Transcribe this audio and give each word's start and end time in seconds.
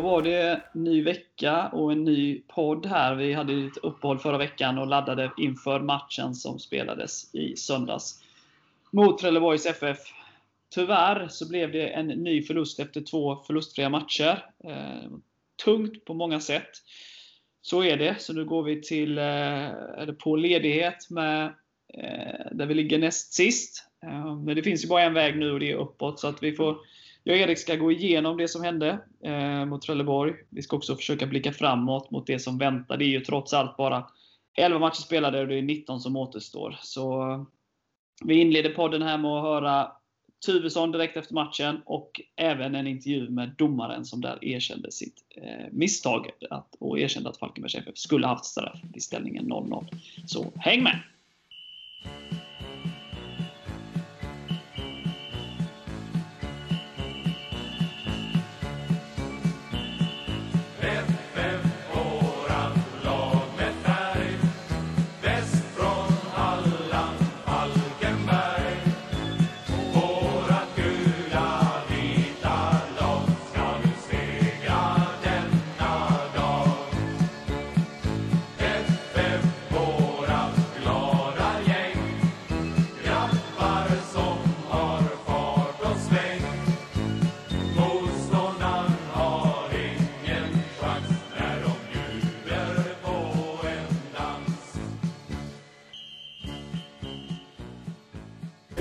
Då 0.00 0.06
var 0.06 0.22
det 0.22 0.62
ny 0.74 1.02
vecka 1.02 1.68
och 1.68 1.92
en 1.92 2.04
ny 2.04 2.42
podd 2.48 2.86
här. 2.86 3.14
Vi 3.14 3.32
hade 3.32 3.66
ett 3.66 3.76
uppehåll 3.76 4.18
förra 4.18 4.38
veckan 4.38 4.78
och 4.78 4.86
laddade 4.86 5.30
inför 5.38 5.80
matchen 5.80 6.34
som 6.34 6.58
spelades 6.58 7.34
i 7.34 7.56
söndags 7.56 8.22
mot 8.90 9.18
Trelleborgs 9.18 9.66
FF. 9.66 9.98
Tyvärr 10.74 11.28
så 11.28 11.48
blev 11.48 11.72
det 11.72 11.88
en 11.88 12.06
ny 12.06 12.42
förlust 12.42 12.80
efter 12.80 13.00
två 13.00 13.36
förlustfria 13.36 13.88
matcher. 13.88 14.44
Eh, 14.64 15.10
tungt 15.64 16.04
på 16.04 16.14
många 16.14 16.40
sätt. 16.40 16.70
Så 17.62 17.84
är 17.84 17.96
det. 17.96 18.20
Så 18.20 18.32
nu 18.32 18.44
går 18.44 18.62
vi 18.62 18.82
till, 18.82 19.18
eh, 19.18 19.68
eller 19.98 20.12
på 20.12 20.36
ledighet 20.36 21.10
med, 21.10 21.44
eh, 21.94 22.46
där 22.52 22.66
vi 22.66 22.74
ligger 22.74 22.98
näst 22.98 23.32
sist. 23.32 23.86
Men 24.44 24.56
det 24.56 24.62
finns 24.62 24.84
ju 24.84 24.88
bara 24.88 25.02
en 25.02 25.14
väg 25.14 25.38
nu 25.38 25.52
och 25.52 25.60
det 25.60 25.70
är 25.70 25.76
uppåt. 25.76 26.20
Så 26.20 26.28
att 26.28 26.42
vi 26.42 26.52
får 26.52 26.76
jag 27.24 27.34
och 27.34 27.40
Erik 27.40 27.58
ska 27.58 27.76
gå 27.76 27.92
igenom 27.92 28.36
det 28.36 28.48
som 28.48 28.64
hände 28.64 28.98
eh, 29.24 29.64
mot 29.64 29.82
Trelleborg. 29.82 30.34
Vi 30.50 30.62
ska 30.62 30.76
också 30.76 30.96
försöka 30.96 31.26
blicka 31.26 31.52
framåt 31.52 32.10
mot 32.10 32.26
det 32.26 32.38
som 32.38 32.58
väntar. 32.58 32.96
Det 32.96 33.04
är 33.04 33.08
ju 33.08 33.20
trots 33.20 33.52
allt 33.52 33.76
bara 33.76 34.06
11 34.56 34.78
matcher 34.78 35.00
spelade 35.00 35.40
och 35.40 35.48
det 35.48 35.58
är 35.58 35.62
19 35.62 36.00
som 36.00 36.16
återstår. 36.16 36.76
Så 36.82 37.32
eh, 37.32 37.42
vi 38.24 38.40
inleder 38.40 38.70
podden 38.70 39.02
här 39.02 39.18
med 39.18 39.30
att 39.30 39.42
höra 39.42 39.92
Tuvesson 40.46 40.92
direkt 40.92 41.16
efter 41.16 41.34
matchen 41.34 41.80
och 41.84 42.20
även 42.36 42.74
en 42.74 42.86
intervju 42.86 43.30
med 43.30 43.54
domaren 43.58 44.04
som 44.04 44.20
där 44.20 44.44
erkände 44.44 44.92
sitt 44.92 45.24
eh, 45.36 45.66
misstag 45.70 46.30
att, 46.50 46.74
och 46.78 46.98
erkände 46.98 47.28
att 47.28 47.36
Falkenbergs 47.36 47.74
FF 47.74 47.98
skulle 47.98 48.26
haft 48.26 48.44
straff 48.44 48.80
i 48.94 49.00
ställningen 49.00 49.52
0-0. 49.52 49.84
Så 50.26 50.52
häng 50.56 50.82
med! 50.82 50.98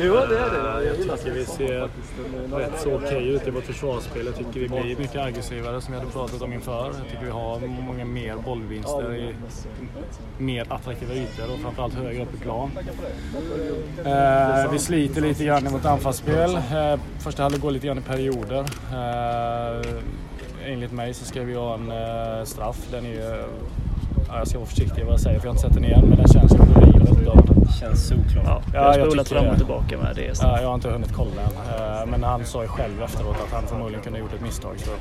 Jo, 0.01 0.13
det 0.13 0.39
är 0.39 0.79
det. 0.79 0.85
Jag 0.85 0.97
gillar 0.97 1.17
tycker 1.17 1.31
vi 1.31 1.45
ser 1.45 1.89
rätt 2.57 2.79
så 2.79 2.95
okej 2.95 3.27
ut 3.27 3.47
i 3.47 3.51
vårt 3.51 3.63
försvarsspel. 3.63 4.25
Jag 4.25 4.35
tycker 4.35 4.59
vi 4.59 4.67
blir 4.69 4.97
mycket 4.97 5.21
aggressivare 5.21 5.81
som 5.81 5.93
jag 5.93 6.01
hade 6.01 6.11
pratat 6.11 6.41
om 6.41 6.53
inför. 6.53 6.85
Jag 6.85 7.09
tycker 7.11 7.25
vi 7.25 7.31
har 7.31 7.59
många 7.67 8.05
mer 8.05 8.35
bollvinster 8.45 9.15
i 9.15 9.35
mer 10.37 10.65
attraktiva 10.69 11.13
ytor 11.13 11.53
och 11.53 11.59
framförallt 11.59 11.93
högre 11.93 12.23
upp 12.23 12.33
i 12.33 12.37
plan. 12.37 12.71
Eh, 14.05 14.71
vi 14.71 14.79
sliter 14.79 15.21
lite 15.21 15.45
grann 15.45 15.67
i 15.67 15.69
vårt 15.69 15.85
anfallsspel. 15.85 16.55
Eh, 16.55 16.99
första 17.19 17.43
halvlek 17.43 17.61
går 17.61 17.71
lite 17.71 17.87
grann 17.87 17.97
i 17.97 18.01
perioder. 18.01 18.65
Eh, 18.93 19.81
enligt 20.65 20.91
mig 20.91 21.13
så 21.13 21.25
ska 21.25 21.41
vi 21.41 21.53
ha 21.53 21.73
en 21.73 22.45
straff. 22.45 22.87
Den 22.91 23.05
är 23.05 23.09
ju, 23.09 23.43
jag 24.27 24.47
ska 24.47 24.57
vara 24.57 24.69
försiktig 24.69 25.03
vad 25.03 25.13
jag 25.13 25.19
säger 25.19 25.39
för 25.39 25.47
jag 25.47 25.53
har 25.53 25.57
inte 25.57 25.67
sett 25.67 25.73
den 25.73 25.85
igen 25.85 26.05
men 26.09 26.17
den 26.17 26.27
känns 26.27 26.53
ju 26.53 26.88
känns 27.79 28.07
solklart. 28.07 28.63
Ja, 28.73 28.97
jag 28.97 28.99
har 28.99 29.09
spolat 29.09 29.29
fram 29.29 29.47
och 29.47 29.57
tillbaka 29.57 29.97
med 29.97 30.15
det. 30.15 30.39
Ja, 30.41 30.61
jag 30.61 30.67
har 30.67 30.75
inte 30.75 30.89
hunnit 30.89 31.13
kolla 31.13 31.41
än. 31.41 32.01
Eh, 32.01 32.05
men 32.05 32.23
han 32.23 32.45
sa 32.45 32.61
ju 32.61 32.67
själv 32.67 33.01
efteråt 33.03 33.35
att 33.45 33.51
han 33.51 33.67
förmodligen 33.67 34.03
kunde 34.03 34.19
ha 34.19 34.23
gjort 34.23 34.33
ett 34.33 34.41
misstag. 34.41 34.75
Så. 34.77 34.91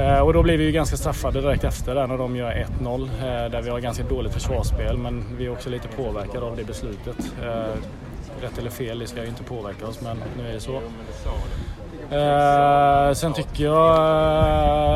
Eh, 0.00 0.18
och 0.18 0.32
då 0.32 0.42
blir 0.42 0.58
vi 0.58 0.64
ju 0.64 0.72
ganska 0.72 0.96
straffade 0.96 1.40
direkt 1.40 1.64
efter 1.64 1.94
där 1.94 2.06
när 2.06 2.18
de 2.18 2.36
gör 2.36 2.66
1-0. 2.80 3.02
Eh, 3.02 3.50
där 3.50 3.62
vi 3.62 3.70
har 3.70 3.80
ganska 3.80 4.04
dåligt 4.04 4.32
försvarsspel 4.32 4.96
men 4.98 5.24
vi 5.38 5.46
är 5.46 5.52
också 5.52 5.70
lite 5.70 5.88
påverkade 5.88 6.46
av 6.46 6.56
det 6.56 6.64
beslutet. 6.64 7.16
Rätt 8.40 8.58
eller 8.58 8.70
fel, 8.70 8.98
det 8.98 9.06
ska 9.06 9.22
ju 9.22 9.28
inte 9.28 9.42
påverka 9.42 9.86
oss 9.86 10.00
men 10.00 10.16
nu 10.38 10.48
är 10.48 10.52
det 10.52 10.60
så. 10.60 10.80
Eh, 12.12 13.12
sen 13.14 13.32
tycker 13.32 13.64
jag 13.64 13.96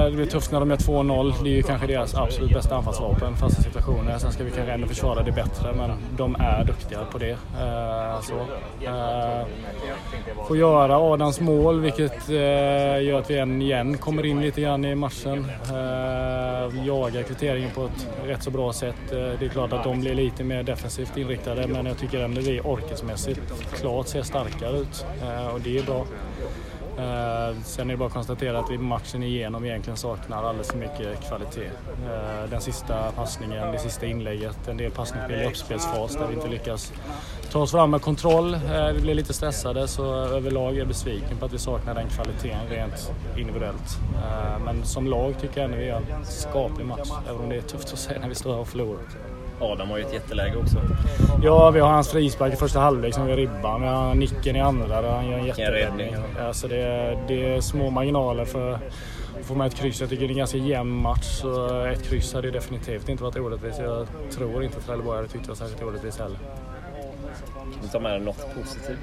eh, 0.02 0.10
det 0.10 0.16
blir 0.16 0.26
tufft 0.26 0.52
när 0.52 0.60
de 0.60 0.70
gör 0.70 0.76
2-0. 0.76 1.34
Det 1.42 1.50
är 1.50 1.52
ju 1.54 1.62
kanske 1.62 1.86
deras 1.86 2.14
absolut 2.14 2.52
bästa 2.52 2.76
anfallsvapen, 2.76 3.36
fasta 3.36 3.62
situationer. 3.62 4.18
Sen 4.18 4.32
ska 4.32 4.44
vi 4.44 4.50
kanske 4.50 4.72
ändå 4.72 4.86
försvara 4.86 5.22
det 5.22 5.32
bättre, 5.32 5.72
men 5.72 5.90
de 6.16 6.36
är 6.38 6.64
duktiga 6.64 6.98
på 7.12 7.18
det. 7.18 7.30
Eh, 7.30 8.20
så. 8.20 8.34
Eh, 8.84 9.46
får 10.48 10.56
göra 10.56 10.98
Adams 10.98 11.40
mål, 11.40 11.80
vilket 11.80 12.28
eh, 12.28 12.36
gör 13.02 13.18
att 13.18 13.30
vi 13.30 13.38
än 13.38 13.62
igen 13.62 13.98
kommer 13.98 14.26
in 14.26 14.40
lite 14.40 14.60
grann 14.60 14.84
i 14.84 14.94
matchen. 14.94 15.46
Eh, 15.68 16.86
jagar 16.86 17.22
kvitteringen 17.22 17.70
på 17.74 17.84
ett 17.84 18.08
rätt 18.26 18.42
så 18.42 18.50
bra 18.50 18.72
sätt. 18.72 19.12
Eh, 19.12 19.18
det 19.38 19.46
är 19.46 19.48
klart 19.48 19.72
att 19.72 19.84
de 19.84 20.00
blir 20.00 20.14
lite 20.14 20.44
mer 20.44 20.62
defensivt 20.62 21.16
inriktade, 21.16 21.66
men 21.66 21.86
jag 21.86 21.98
tycker 21.98 22.20
ändå 22.20 22.40
vi 22.40 22.60
orkesmässigt 22.60 23.40
klart 23.80 24.08
ser 24.08 24.22
starkare 24.22 24.76
ut. 24.78 25.06
Eh, 25.22 25.46
och 25.46 25.60
det 25.60 25.78
är 25.78 25.82
bra. 25.82 26.06
Eh, 26.98 27.56
sen 27.64 27.90
är 27.90 27.94
det 27.94 27.96
bara 27.96 28.06
att 28.06 28.12
konstatera 28.12 28.58
att 28.58 28.70
vi 28.70 28.78
matchen 28.78 29.22
igenom 29.22 29.64
egentligen 29.64 29.96
saknar 29.96 30.44
alldeles 30.44 30.70
för 30.70 30.78
mycket 30.78 31.28
kvalitet. 31.28 31.70
Eh, 32.06 32.50
den 32.50 32.60
sista 32.60 33.12
passningen, 33.12 33.72
det 33.72 33.78
sista 33.78 34.06
inlägget, 34.06 34.68
en 34.68 34.76
del 34.76 34.90
passningsspel 34.90 35.42
i 35.42 35.46
uppspelsfas 35.46 36.16
där 36.16 36.26
vi 36.28 36.34
inte 36.34 36.48
lyckas 36.48 36.92
ta 37.52 37.60
oss 37.60 37.70
fram 37.70 37.90
med 37.90 38.02
kontroll. 38.02 38.54
Eh, 38.54 38.92
vi 38.94 39.00
blir 39.00 39.14
lite 39.14 39.34
stressade 39.34 39.88
så 39.88 40.14
överlag 40.14 40.74
är 40.74 40.78
jag 40.78 40.88
besviken 40.88 41.38
på 41.38 41.46
att 41.46 41.52
vi 41.52 41.58
saknar 41.58 41.94
den 41.94 42.08
kvaliteten 42.08 42.68
rent 42.70 43.12
individuellt. 43.36 43.98
Eh, 44.14 44.64
men 44.64 44.84
som 44.84 45.06
lag 45.06 45.34
tycker 45.40 45.60
jag 45.60 45.64
ändå 45.64 45.76
vi 45.76 45.86
gör 45.86 45.96
en 45.96 46.24
skaplig 46.24 46.86
match, 46.86 47.10
även 47.28 47.40
om 47.40 47.48
det 47.48 47.56
är 47.56 47.62
tufft 47.62 47.92
att 47.92 47.98
säga 47.98 48.20
när 48.20 48.28
vi 48.28 48.34
står 48.34 48.52
här 48.52 48.60
och 48.60 48.68
förlorar. 48.68 49.00
Adam 49.60 49.90
har 49.90 49.98
ju 49.98 50.04
ett 50.04 50.12
jätteläge 50.12 50.56
också. 50.56 50.76
Ja, 51.42 51.70
vi 51.70 51.80
har 51.80 51.88
hans 51.88 52.08
frispark 52.08 52.52
i 52.52 52.56
första 52.56 52.80
halvlek 52.80 53.14
som 53.14 53.26
vi 53.26 53.36
ribban. 53.36 53.82
Vi 53.82 53.88
har 53.88 54.14
nicken 54.14 54.56
i 54.56 54.60
andra 54.60 55.02
där 55.02 55.10
han 55.10 55.28
gör 55.30 55.38
en 55.38 55.46
jätteräddning. 55.46 56.14
Alltså 56.40 56.68
det, 56.68 56.82
är, 56.82 57.24
det 57.28 57.54
är 57.54 57.60
små 57.60 57.90
marginaler 57.90 58.44
för 58.44 58.72
att 58.72 58.80
få 59.42 59.54
med 59.54 59.66
ett 59.66 59.74
kryss. 59.74 60.00
Jag 60.00 60.10
tycker 60.10 60.22
det 60.22 60.28
är 60.28 60.30
en 60.30 60.38
ganska 60.38 60.58
jämn 60.58 60.90
match. 61.02 61.40
Så 61.40 61.80
ett 61.84 62.02
kryss 62.02 62.34
hade 62.34 62.50
definitivt 62.50 63.08
inte 63.08 63.22
varit 63.22 63.36
orättvist. 63.36 63.78
Jag 63.78 64.06
tror 64.30 64.64
inte 64.64 64.78
att 64.78 64.86
Trelleborg 64.86 65.16
hade 65.16 65.28
tyckt 65.28 65.44
det 65.44 65.48
var 65.48 65.56
särskilt 65.56 65.82
orättvist 65.82 66.18
heller. 66.18 66.38
Du 67.82 67.88
tar 67.88 68.00
med 68.00 68.12
dig 68.12 68.20
något 68.20 68.54
positivt? 68.54 68.98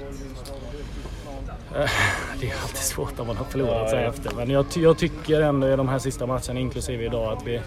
Eh, 1.74 1.90
det 2.40 2.50
är 2.50 2.62
alltid 2.62 2.76
svårt 2.76 3.18
när 3.18 3.24
man 3.24 3.36
har 3.36 3.44
förlorat 3.44 3.90
sig 3.90 4.04
efter. 4.04 4.34
Men 4.36 4.50
jag, 4.50 4.66
jag, 4.74 4.98
tycker 4.98 5.40
ändå 5.40 5.68
i 5.68 5.76
de 5.76 5.88
här 5.88 5.98
sista 5.98 6.26
matcherna, 6.26 6.60
inklusive 6.60 7.04
idag, 7.04 7.32
att 7.32 7.46
vi 7.46 7.60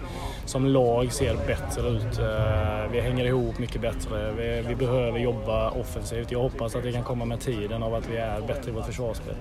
som 0.45 0.65
lag 0.65 1.11
ser 1.13 1.35
bättre 1.47 1.89
ut. 1.89 2.19
Eh, 2.19 2.91
vi 2.91 2.99
hänger 2.99 3.25
ihop 3.25 3.59
mycket 3.59 3.81
bättre. 3.81 4.31
Vi, 4.31 4.63
vi 4.67 4.75
behöver 4.75 5.19
jobba 5.19 5.69
offensivt. 5.69 6.31
Jag 6.31 6.39
hoppas 6.39 6.75
att 6.75 6.83
det 6.83 6.91
kan 6.91 7.03
komma 7.03 7.25
med 7.25 7.39
tiden 7.39 7.83
av 7.83 7.95
att 7.95 8.09
vi 8.09 8.17
är 8.17 8.41
bättre 8.41 8.71
i 8.71 8.73
vårt 8.73 8.85
försvarsspel. 8.85 9.35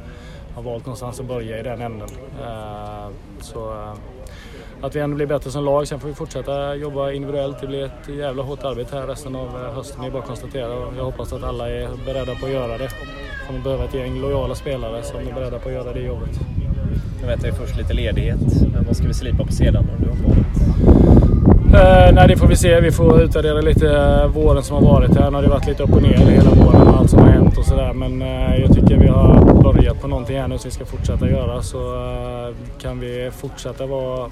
Jag 0.49 0.63
har 0.63 0.71
valt 0.71 0.87
någonstans 0.87 1.21
att 1.21 1.27
börja 1.27 1.59
i 1.59 1.63
den 1.63 1.83
änden. 1.83 2.09
Eh, 2.41 3.09
så 3.41 3.93
att 4.81 4.97
vi 4.97 5.01
ändå 5.01 5.17
blir 5.17 5.27
bättre 5.27 5.51
som 5.51 5.65
lag. 5.65 5.89
Sen 5.89 6.01
får 6.01 6.09
vi 6.09 6.15
fortsätta 6.15 6.75
jobba 6.75 7.11
individuellt. 7.11 7.61
Det 7.61 7.67
blir 7.67 7.85
ett 7.85 8.09
jävla 8.09 8.43
hårt 8.43 8.65
arbete 8.65 8.97
här 8.97 9.07
resten 9.07 9.37
av 9.37 9.75
hösten. 9.75 10.01
Det 10.01 10.07
är 10.07 10.11
bara 10.11 10.23
att 10.23 10.29
konstatera. 10.29 10.97
Jag 10.97 11.05
hoppas 11.05 11.33
att 11.33 11.45
alla 11.45 11.71
är 11.71 11.89
beredda 12.07 12.35
på 12.35 12.47
att 12.47 12.53
göra 12.53 12.79
det 12.79 12.91
kommer 13.47 13.61
behöva 13.61 13.85
ett 13.85 13.95
gäng 13.95 14.21
lojala 14.21 14.55
spelare 14.55 15.03
som 15.03 15.21
är 15.21 15.33
beredda 15.33 15.59
på 15.59 15.69
att 15.69 15.75
göra 15.75 15.93
det 15.93 16.01
jobbet. 16.01 16.41
Nu 17.21 17.27
vet 17.27 17.45
vi 17.45 17.53
först 17.53 17.77
lite 17.77 17.95
ledighet, 17.95 18.41
men 18.73 18.85
vad 18.87 18.97
ska 18.97 19.07
vi 19.07 19.15
slipa 19.15 19.45
på 19.45 19.53
sedan 19.53 19.87
under 19.97 20.13
uppehållet? 20.13 20.47
Eh, 21.75 22.15
nej, 22.15 22.29
det 22.29 22.37
får 22.37 22.47
vi 22.47 22.57
se. 22.57 22.81
Vi 22.81 22.93
får 22.93 23.23
utvärdera 23.23 23.61
lite 23.61 23.97
eh, 23.97 24.27
våren 24.27 24.63
som 24.63 24.77
har 24.77 24.93
varit 24.93 25.17
här. 25.17 25.31
Nu 25.31 25.37
har 25.37 25.43
det 25.43 25.49
varit 25.49 25.67
lite 25.67 25.83
upp 25.83 25.93
och 25.93 26.03
ner 26.03 26.17
hela 26.17 26.51
våren 26.51 26.85
med 26.85 26.95
allt 26.95 27.11
som 27.11 27.19
har 27.19 27.29
hänt 27.29 27.59
och 27.59 27.65
sådär. 27.65 27.93
Men 27.93 28.23
eh, 28.23 28.61
jag 28.61 28.75
tycker 28.75 28.97
vi 28.97 29.09
har 29.09 29.63
börjat 29.63 30.01
på 30.01 30.09
någonting 30.09 30.39
här 30.39 30.49
nu 30.49 30.59
som 30.59 30.69
vi 30.69 30.75
ska 30.75 30.85
fortsätta 30.85 31.31
göra. 31.31 31.63
Så 31.63 31.79
eh, 31.79 32.55
kan 32.79 33.01
vi 33.01 33.31
fortsätta 33.37 33.87
vara 33.87 34.31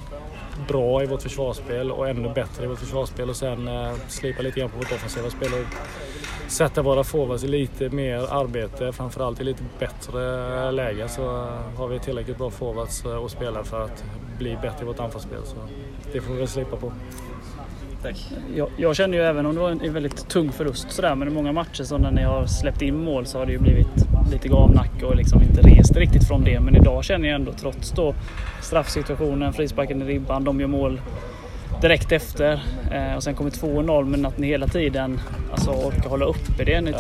bra 0.69 1.03
i 1.03 1.07
vårt 1.07 1.23
försvarsspel 1.23 1.91
och 1.91 2.09
ännu 2.09 2.29
bättre 2.35 2.65
i 2.65 2.67
vårt 2.67 2.79
försvarsspel 2.79 3.29
och 3.29 3.37
sen 3.37 3.69
eh, 3.69 3.93
slipa 4.09 4.43
lite 4.43 4.61
grann 4.61 4.71
på 4.71 4.77
vårt 4.77 4.93
offensiva 4.93 5.31
spel 5.31 5.49
och 5.53 5.75
sätta 6.49 6.83
våra 6.83 7.05
forwards 7.05 7.45
i 7.45 7.49
lite 7.49 7.89
mer 7.89 8.19
arbete, 8.19 8.93
framförallt 8.93 9.41
i 9.41 9.45
lite 9.45 9.63
bättre 9.79 10.73
läge 10.73 11.09
så 11.09 11.23
har 11.77 11.89
vi 11.89 11.99
tillräckligt 11.99 12.39
bra 12.39 12.51
forwards 12.51 13.05
eh, 13.05 13.15
och 13.15 13.31
spelare 13.31 13.65
för 13.65 13.85
att 13.85 14.05
bli 14.39 14.59
bättre 14.63 14.83
i 14.83 14.85
vårt 14.85 15.01
anfallsspel. 15.01 15.41
Så 15.45 15.57
det 16.13 16.21
får 16.21 16.33
vi 16.33 16.39
väl 16.39 16.49
slipa 16.49 16.77
på. 16.77 16.93
Tack. 18.03 18.33
Jag, 18.55 18.69
jag 18.77 18.97
känner 18.97 19.19
ju 19.19 19.25
även 19.25 19.47
om 19.47 19.55
det 19.55 19.61
var 19.61 19.71
en 19.71 19.93
väldigt 19.93 20.29
tung 20.29 20.53
förlust 20.53 20.91
sådär, 20.91 21.15
men 21.15 21.29
i 21.29 21.31
många 21.31 21.53
matcher 21.53 21.85
så 21.85 21.99
när 21.99 22.11
ni 22.11 22.23
har 22.23 22.47
släppt 22.47 22.83
in 22.83 23.05
mål 23.05 23.27
så 23.27 23.39
har 23.39 23.47
det 23.47 23.53
ju 23.53 23.59
blivit 23.59 24.07
lite 24.33 24.49
gavnacke 24.49 25.07
och 25.07 25.17
liksom 25.17 25.43
inte 25.43 25.61
rest 25.61 25.97
riktigt 25.97 26.29
från 26.29 26.45
det. 26.45 26.61
Men 26.61 26.77
idag 26.77 27.05
känner 27.05 27.29
jag 27.29 27.35
ändå 27.35 27.53
trots 27.53 27.91
då 27.91 28.15
straffsituationen, 28.63 29.53
frisparken 29.53 30.03
i 30.03 30.05
ribban, 30.05 30.45
de 30.45 30.61
gör 30.61 30.67
mål 30.67 31.01
direkt 31.85 32.13
efter 32.13 32.61
eh, 32.91 33.17
och 33.17 33.23
sen 33.23 33.35
kommer 33.35 33.51
2-0 33.51 34.05
men 34.05 34.27
att 34.27 34.39
ni 34.39 34.47
hela 34.47 34.67
tiden 34.67 35.21
alltså, 35.53 35.71
orkar 35.71 36.11
hålla 36.11 36.27
uppe 36.27 36.65
det. 36.65 36.81
Ni 36.81 36.91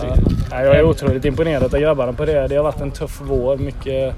ja. 0.50 0.62
Jag 0.62 0.76
är 0.76 0.84
otroligt 0.84 1.25
imponerad 1.25 1.75
av 1.75 1.81
grabbarna 1.81 2.12
på 2.12 2.25
det. 2.25 2.48
Det 2.48 2.56
har 2.56 2.62
varit 2.62 2.81
en 2.81 2.90
tuff 2.90 3.20
vår. 3.22 3.56
Mycket, 3.56 4.14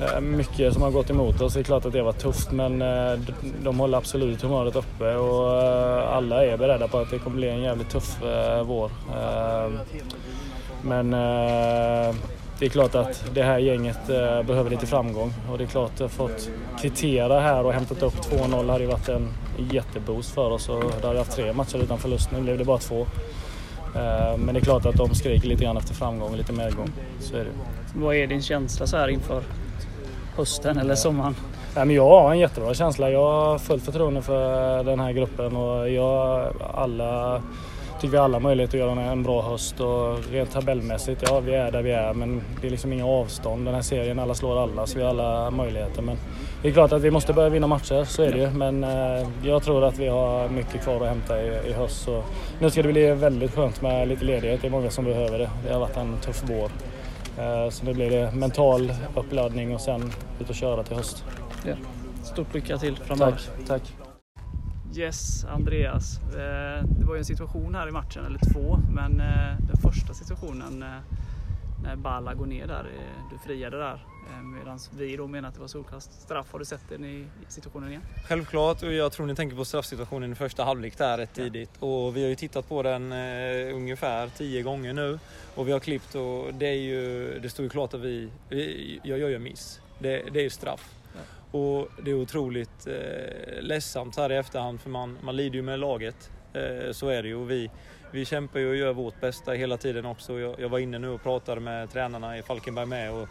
eh, 0.00 0.20
mycket 0.20 0.72
som 0.72 0.82
har 0.82 0.90
gått 0.90 1.10
emot 1.10 1.40
oss. 1.40 1.54
Det 1.54 1.60
är 1.60 1.64
klart 1.64 1.84
att 1.84 1.92
det 1.92 2.02
var 2.02 2.12
tufft 2.12 2.52
men 2.52 2.82
eh, 2.82 3.18
de 3.62 3.78
håller 3.78 3.98
absolut 3.98 4.42
humöret 4.42 4.76
uppe 4.76 5.14
och 5.14 5.62
eh, 5.62 6.16
alla 6.16 6.44
är 6.44 6.56
beredda 6.56 6.88
på 6.88 6.98
att 6.98 7.10
det 7.10 7.18
kommer 7.18 7.36
bli 7.36 7.48
en 7.48 7.62
jävligt 7.62 7.90
tuff 7.90 8.22
eh, 8.22 8.62
vår. 8.62 8.90
Men 10.82 11.14
det 12.58 12.66
är 12.66 12.70
klart 12.70 12.94
att 12.94 13.24
det 13.34 13.42
här 13.42 13.58
gänget 13.58 14.08
eh, 14.08 14.42
behöver 14.42 14.70
lite 14.70 14.86
framgång 14.86 15.32
och 15.50 15.58
det 15.58 15.64
är 15.64 15.68
klart 15.68 15.90
att 15.94 16.00
jag 16.00 16.10
fått 16.10 16.50
kvittera 16.80 17.40
här 17.40 17.64
och 17.64 17.72
hämtat 17.72 18.02
upp 18.02 18.14
2-0 18.14 18.70
hade 18.70 18.84
ju 18.84 18.90
varit 18.90 19.08
en 19.08 19.28
jätteboost 19.72 20.34
för 20.34 20.50
oss 20.50 20.68
och 20.68 20.80
då 20.80 21.06
hade 21.06 21.12
vi 21.12 21.18
haft 21.18 21.36
tre 21.36 21.52
matcher 21.52 21.78
utan 21.82 21.98
förlust. 21.98 22.30
Nu 22.32 22.40
blev 22.40 22.58
det 22.58 22.64
bara 22.64 22.78
två. 22.78 23.00
Eh, 23.94 24.36
men 24.38 24.54
det 24.54 24.60
är 24.60 24.64
klart 24.64 24.86
att 24.86 24.96
de 24.96 25.14
skriker 25.14 25.48
lite 25.48 25.64
grann 25.64 25.76
efter 25.76 25.94
framgång 25.94 26.30
och 26.30 26.36
lite 26.36 26.52
medgång. 26.52 26.90
Så 27.20 27.36
är 27.36 27.44
det. 27.44 27.50
Vad 27.94 28.16
är 28.16 28.26
din 28.26 28.42
känsla 28.42 28.86
så 28.86 28.96
här 28.96 29.08
inför 29.08 29.42
hösten 30.36 30.78
eller 30.78 30.94
sommaren? 30.94 31.34
Nej, 31.76 31.84
men 31.84 31.96
jag 31.96 32.08
har 32.08 32.32
en 32.32 32.38
jättebra 32.38 32.74
känsla. 32.74 33.10
Jag 33.10 33.30
har 33.30 33.58
fullt 33.58 33.84
förtroende 33.84 34.22
för 34.22 34.84
den 34.84 35.00
här 35.00 35.12
gruppen 35.12 35.56
och 35.56 35.90
jag, 35.90 36.52
alla 36.74 37.42
tycker 38.00 38.08
vi 38.08 38.16
har 38.16 38.24
alla 38.24 38.40
möjligheter 38.40 38.78
att 38.78 38.96
göra 38.96 39.00
en 39.00 39.22
bra 39.22 39.42
höst 39.42 39.80
och 39.80 40.18
rent 40.30 40.52
tabellmässigt, 40.52 41.22
ja 41.26 41.40
vi 41.40 41.54
är 41.54 41.70
där 41.70 41.82
vi 41.82 41.92
är 41.92 42.14
men 42.14 42.42
det 42.60 42.66
är 42.66 42.70
liksom 42.70 42.92
inga 42.92 43.06
avstånd. 43.06 43.64
Den 43.64 43.74
här 43.74 43.82
serien, 43.82 44.18
alla 44.18 44.34
slår 44.34 44.62
alla 44.62 44.86
så 44.86 44.98
vi 44.98 45.04
har 45.04 45.10
alla 45.10 45.50
möjligheter. 45.50 46.02
Men 46.02 46.16
det 46.62 46.68
är 46.68 46.72
klart 46.72 46.92
att 46.92 47.02
vi 47.02 47.10
måste 47.10 47.32
börja 47.32 47.48
vinna 47.48 47.66
matcher, 47.66 48.04
så 48.04 48.22
är 48.22 48.32
det 48.32 48.38
ju. 48.38 48.50
Men 48.50 48.84
eh, 48.84 49.28
jag 49.42 49.62
tror 49.62 49.84
att 49.84 49.98
vi 49.98 50.08
har 50.08 50.48
mycket 50.48 50.82
kvar 50.82 51.00
att 51.00 51.08
hämta 51.08 51.42
i, 51.42 51.68
i 51.68 51.72
höst. 51.72 52.04
Så 52.04 52.22
nu 52.60 52.70
ska 52.70 52.82
det 52.82 52.92
bli 52.92 53.10
väldigt 53.10 53.54
skönt 53.54 53.82
med 53.82 54.08
lite 54.08 54.24
ledighet. 54.24 54.60
Det 54.60 54.66
är 54.66 54.70
många 54.70 54.90
som 54.90 55.04
behöver 55.04 55.38
det. 55.38 55.50
Det 55.66 55.72
har 55.72 55.80
varit 55.80 55.96
en 55.96 56.16
tuff 56.20 56.42
vår. 56.46 56.70
Eh, 57.38 57.70
så 57.70 57.84
nu 57.84 57.94
blir 57.94 58.10
det 58.10 58.32
mental 58.32 58.92
uppladdning 59.16 59.74
och 59.74 59.80
sen 59.80 60.12
ut 60.40 60.50
och 60.50 60.54
köra 60.54 60.82
till 60.82 60.96
höst. 60.96 61.24
Ja. 61.64 61.74
Stort 62.24 62.54
lycka 62.54 62.78
till 62.78 62.96
framöver. 62.96 63.32
Tack. 63.66 63.66
tack. 63.66 64.05
Yes, 64.96 65.44
Andreas. 65.44 66.18
Eh, 66.18 66.84
det 66.98 67.04
var 67.04 67.14
ju 67.14 67.18
en 67.18 67.24
situation 67.24 67.74
här 67.74 67.88
i 67.88 67.90
matchen, 67.90 68.24
eller 68.26 68.38
två, 68.52 68.78
men 68.94 69.20
eh, 69.20 69.66
den 69.66 69.76
första 69.82 70.14
situationen 70.14 70.82
eh, 70.82 70.88
när 71.82 71.96
Balla 71.96 72.34
går 72.34 72.46
ner 72.46 72.66
där, 72.66 72.86
du 73.30 73.38
friade 73.38 73.78
där. 73.78 74.06
Medan 74.58 74.78
vi 74.98 75.16
då 75.16 75.26
menar 75.26 75.48
att 75.48 75.54
det 75.54 75.60
var 75.60 75.68
solkast 75.68 76.22
straff. 76.22 76.46
Har 76.52 76.58
du 76.58 76.64
sett 76.64 76.80
den 76.88 77.04
i 77.04 77.24
situationen 77.48 77.88
igen? 77.88 78.02
Självklart 78.28 78.82
och 78.82 78.92
jag 78.92 79.12
tror 79.12 79.26
ni 79.26 79.34
tänker 79.34 79.56
på 79.56 79.64
straffsituationen 79.64 80.32
i 80.32 80.34
första 80.34 80.64
halvlek 80.64 80.98
där 80.98 81.18
rätt 81.18 81.34
tidigt. 81.34 81.70
Ja. 81.80 81.86
Och 81.86 82.16
vi 82.16 82.22
har 82.22 82.28
ju 82.28 82.34
tittat 82.34 82.68
på 82.68 82.82
den 82.82 83.12
eh, 83.12 83.76
ungefär 83.76 84.28
tio 84.28 84.62
gånger 84.62 84.92
nu. 84.92 85.18
Och 85.54 85.68
vi 85.68 85.72
har 85.72 85.80
klippt 85.80 86.14
och 86.14 86.54
det 86.54 86.66
är 86.66 86.80
ju, 86.80 87.38
det 87.38 87.50
står 87.50 87.62
ju 87.62 87.68
klart 87.68 87.94
att 87.94 88.00
vi, 88.00 88.30
vi 88.48 89.00
jag 89.02 89.18
gör 89.18 89.28
ju 89.28 89.36
en 89.36 89.42
miss. 89.42 89.80
Det, 89.98 90.22
det 90.32 90.38
är 90.38 90.44
ju 90.44 90.50
straff. 90.50 90.95
Och 91.56 91.88
det 92.02 92.10
är 92.10 92.14
otroligt 92.14 92.86
eh, 92.86 93.62
ledsamt 93.62 94.16
här 94.16 94.32
i 94.32 94.36
efterhand 94.36 94.80
för 94.80 94.90
man, 94.90 95.18
man 95.22 95.36
lider 95.36 95.56
ju 95.56 95.62
med 95.62 95.78
laget. 95.78 96.30
Eh, 96.52 96.92
så 96.92 97.08
är 97.08 97.22
det 97.22 97.28
ju. 97.28 97.44
Vi, 97.44 97.70
vi 98.10 98.24
kämpar 98.24 98.60
ju 98.60 98.68
och 98.68 98.76
gör 98.76 98.92
vårt 98.92 99.20
bästa 99.20 99.52
hela 99.52 99.76
tiden 99.76 100.06
också. 100.06 100.38
Jag, 100.38 100.60
jag 100.60 100.68
var 100.68 100.78
inne 100.78 100.98
nu 100.98 101.08
och 101.08 101.22
pratade 101.22 101.60
med 101.60 101.90
tränarna 101.92 102.38
i 102.38 102.42
Falkenberg 102.42 102.86
med 102.86 103.12
och 103.12 103.28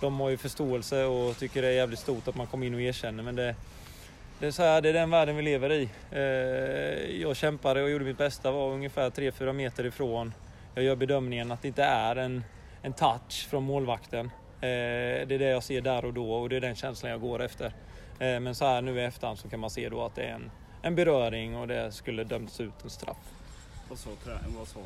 de 0.00 0.20
har 0.20 0.30
ju 0.30 0.36
förståelse 0.36 1.04
och 1.04 1.38
tycker 1.38 1.62
det 1.62 1.68
är 1.68 1.72
jävligt 1.72 1.98
stort 1.98 2.28
att 2.28 2.36
man 2.36 2.46
kommer 2.46 2.66
in 2.66 2.74
och 2.74 2.80
erkänner. 2.80 3.22
Men 3.22 3.36
det, 3.36 3.54
det 4.38 4.46
är, 4.46 4.50
så 4.50 4.62
här, 4.62 4.80
det 4.80 4.88
är 4.88 4.92
den 4.92 5.10
världen 5.10 5.36
vi 5.36 5.42
lever 5.42 5.72
i. 5.72 5.88
Eh, 6.10 7.20
jag 7.20 7.36
kämpade 7.36 7.82
och 7.82 7.90
gjorde 7.90 8.04
mitt 8.04 8.18
bästa, 8.18 8.50
var 8.50 8.70
ungefär 8.70 9.10
3-4 9.10 9.52
meter 9.52 9.86
ifrån. 9.86 10.34
Jag 10.74 10.84
gör 10.84 10.96
bedömningen 10.96 11.52
att 11.52 11.62
det 11.62 11.68
inte 11.68 11.84
är 11.84 12.16
en, 12.16 12.44
en 12.82 12.92
touch 12.92 13.48
från 13.50 13.62
målvakten. 13.62 14.30
Eh, 14.62 15.26
det 15.26 15.34
är 15.34 15.38
det 15.38 15.48
jag 15.48 15.62
ser 15.62 15.80
där 15.80 16.04
och 16.04 16.14
då 16.14 16.32
och 16.32 16.48
det 16.48 16.56
är 16.56 16.60
den 16.60 16.74
känslan 16.74 17.10
jag 17.10 17.20
går 17.20 17.42
efter. 17.42 17.66
Eh, 18.18 18.40
men 18.40 18.54
så 18.54 18.64
här 18.64 18.82
nu 18.82 19.00
i 19.00 19.04
efterhand 19.04 19.38
så 19.38 19.48
kan 19.48 19.60
man 19.60 19.70
se 19.70 19.88
då 19.88 20.04
att 20.04 20.14
det 20.14 20.22
är 20.22 20.34
en, 20.34 20.50
en 20.82 20.94
beröring 20.94 21.56
och 21.56 21.68
det 21.68 21.92
skulle 21.92 22.24
dömts 22.24 22.60
ut 22.60 22.84
en 22.84 22.90
straff. 22.90 23.16
Vad 23.88 23.98
sa, 23.98 24.10
vad 24.58 24.68
sa 24.68 24.80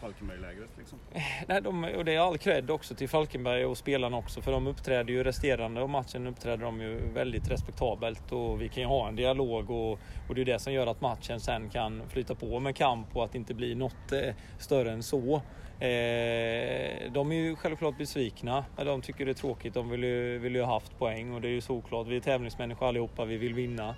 Falkenberg-lägret? 0.00 0.68
Liksom? 0.78 0.98
Nej, 1.46 1.62
de, 1.62 1.84
och 1.84 2.04
det 2.04 2.14
är 2.14 2.20
all 2.20 2.38
cred 2.38 2.70
också 2.70 2.94
till 2.94 3.08
Falkenberg 3.08 3.64
och 3.64 3.78
spelarna 3.78 4.16
också 4.16 4.42
för 4.42 4.52
de 4.52 4.66
uppträder 4.66 5.12
ju 5.12 5.24
resterande 5.24 5.80
av 5.80 5.88
matchen 5.88 6.26
uppträder 6.26 6.64
de 6.64 6.80
ju 6.80 7.12
väldigt 7.14 7.50
respektabelt 7.50 8.32
och 8.32 8.62
vi 8.62 8.68
kan 8.68 8.82
ju 8.82 8.88
ha 8.88 9.08
en 9.08 9.16
dialog 9.16 9.70
och, 9.70 9.98
och 10.28 10.34
det 10.34 10.40
är 10.40 10.44
det 10.44 10.58
som 10.58 10.72
gör 10.72 10.86
att 10.86 11.00
matchen 11.00 11.40
sen 11.40 11.70
kan 11.70 12.02
flyta 12.08 12.34
på 12.34 12.60
med 12.60 12.76
kamp 12.76 13.16
och 13.16 13.24
att 13.24 13.32
det 13.32 13.38
inte 13.38 13.54
blir 13.54 13.74
något 13.74 14.12
eh, 14.12 14.34
större 14.58 14.92
än 14.92 15.02
så. 15.02 15.42
Eh, 15.80 17.12
de 17.12 17.32
är 17.32 17.36
ju 17.36 17.56
självklart 17.56 17.98
besvikna. 17.98 18.64
De 18.76 19.02
tycker 19.02 19.24
det 19.24 19.32
är 19.32 19.34
tråkigt. 19.34 19.74
De 19.74 19.90
vill 19.90 20.04
ju, 20.04 20.38
vill 20.38 20.54
ju 20.54 20.62
ha 20.62 20.74
haft 20.74 20.98
poäng 20.98 21.34
och 21.34 21.40
det 21.40 21.48
är 21.48 21.52
ju 21.52 21.60
såklart. 21.60 22.06
Vi 22.06 22.16
är 22.16 22.20
tävlingsmänniskor 22.20 22.88
allihopa. 22.88 23.24
Vi 23.24 23.36
vill 23.36 23.54
vinna. 23.54 23.88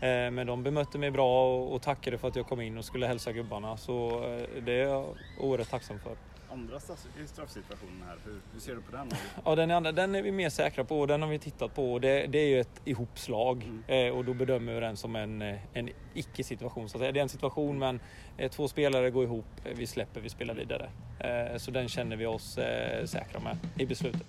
Eh, 0.00 0.30
men 0.30 0.46
de 0.46 0.62
bemötte 0.62 0.98
mig 0.98 1.10
bra 1.10 1.58
och 1.64 1.82
tackade 1.82 2.18
för 2.18 2.28
att 2.28 2.36
jag 2.36 2.46
kom 2.46 2.60
in 2.60 2.78
och 2.78 2.84
skulle 2.84 3.06
hälsa 3.06 3.32
gubbarna. 3.32 3.76
Så 3.76 4.24
eh, 4.24 4.62
det 4.62 4.72
är 4.72 4.88
jag 4.88 5.04
oerhört 5.40 5.70
tacksam 5.70 5.98
för. 5.98 6.31
Andra 6.52 6.80
straffsituationen 7.26 8.02
här, 8.06 8.16
hur, 8.24 8.40
hur, 8.52 8.60
ser 8.60 8.74
du 8.74 8.80
på 8.82 8.96
den? 8.96 9.10
Ja, 9.44 9.54
den, 9.54 9.70
andra, 9.70 9.92
den 9.92 10.14
är 10.14 10.22
vi 10.22 10.32
mer 10.32 10.48
säkra 10.48 10.84
på 10.84 11.00
och 11.00 11.06
den 11.06 11.22
har 11.22 11.28
vi 11.28 11.38
tittat 11.38 11.74
på. 11.74 11.98
Det, 11.98 12.26
det 12.26 12.38
är 12.38 12.48
ju 12.48 12.60
ett 12.60 12.82
ihopslag 12.84 13.64
mm. 13.64 14.08
eh, 14.08 14.18
och 14.18 14.24
då 14.24 14.34
bedömer 14.34 14.74
vi 14.74 14.80
den 14.80 14.96
som 14.96 15.16
en, 15.16 15.42
en 15.72 15.90
icke-situation. 16.14 16.88
Så 16.88 16.98
det 16.98 17.06
är 17.06 17.16
en 17.16 17.28
situation 17.28 17.78
men 17.78 18.00
eh, 18.36 18.50
två 18.50 18.68
spelare 18.68 19.10
går 19.10 19.24
ihop, 19.24 19.44
vi 19.74 19.86
släpper, 19.86 20.20
vi 20.20 20.28
spelar 20.28 20.54
vidare. 20.54 20.90
Eh, 21.20 21.56
så 21.56 21.70
den 21.70 21.88
känner 21.88 22.16
vi 22.16 22.26
oss 22.26 22.58
eh, 22.58 23.04
säkra 23.04 23.40
med 23.40 23.56
i 23.78 23.86
beslutet. 23.86 24.26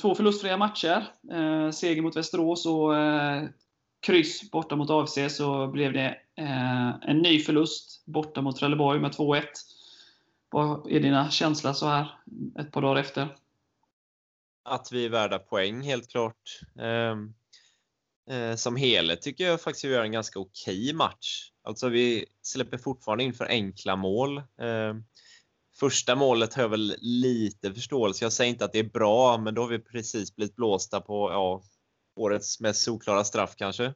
Två 0.00 0.14
förlustfria 0.14 0.56
matcher. 0.56 1.12
Eh, 1.32 1.70
seger 1.70 2.02
mot 2.02 2.16
Västerås 2.16 2.66
och 2.66 2.96
eh, 2.96 3.48
kryss 4.00 4.50
borta 4.50 4.76
mot 4.76 4.90
AFC 4.90 5.18
så 5.36 5.66
blev 5.66 5.92
det 5.92 6.16
eh, 6.36 6.88
en 6.88 7.18
ny 7.18 7.40
förlust 7.40 8.04
borta 8.06 8.42
mot 8.42 8.56
Trelleborg 8.56 9.00
med 9.00 9.12
2-1. 9.12 9.42
Vad 10.50 10.92
är 10.92 11.00
dina 11.00 11.30
känslor 11.30 11.72
så 11.72 11.86
här 11.86 12.20
ett 12.58 12.72
par 12.72 12.82
dagar 12.82 13.00
efter? 13.00 13.36
Att 14.64 14.92
vi 14.92 15.04
är 15.04 15.10
värda 15.10 15.38
poäng 15.38 15.82
helt 15.82 16.08
klart. 16.10 16.60
Ehm, 16.80 17.34
eh, 18.30 18.56
som 18.56 18.76
helhet 18.76 19.22
tycker 19.22 19.44
jag 19.44 19.60
faktiskt 19.60 19.84
att 19.84 19.90
vi 19.90 19.94
gör 19.94 20.04
en 20.04 20.12
ganska 20.12 20.38
okej 20.38 20.92
match. 20.92 21.50
Alltså 21.62 21.88
vi 21.88 22.26
släpper 22.42 22.78
fortfarande 22.78 23.24
in 23.24 23.34
för 23.34 23.46
enkla 23.46 23.96
mål. 23.96 24.42
Ehm, 24.60 25.04
Första 25.80 26.14
målet 26.14 26.54
har 26.54 26.62
jag 26.62 26.68
väl 26.68 26.96
lite 26.98 27.74
förståelse. 27.74 28.24
Jag 28.24 28.32
säger 28.32 28.50
inte 28.50 28.64
att 28.64 28.72
det 28.72 28.78
är 28.78 28.90
bra, 28.90 29.38
men 29.38 29.54
då 29.54 29.62
har 29.62 29.68
vi 29.68 29.78
precis 29.78 30.36
blivit 30.36 30.56
blåsta 30.56 31.00
på 31.00 31.30
ja, 31.30 31.62
årets 32.16 32.60
mest 32.60 32.82
solklara 32.82 33.24
straff 33.24 33.54
kanske. 33.56 33.94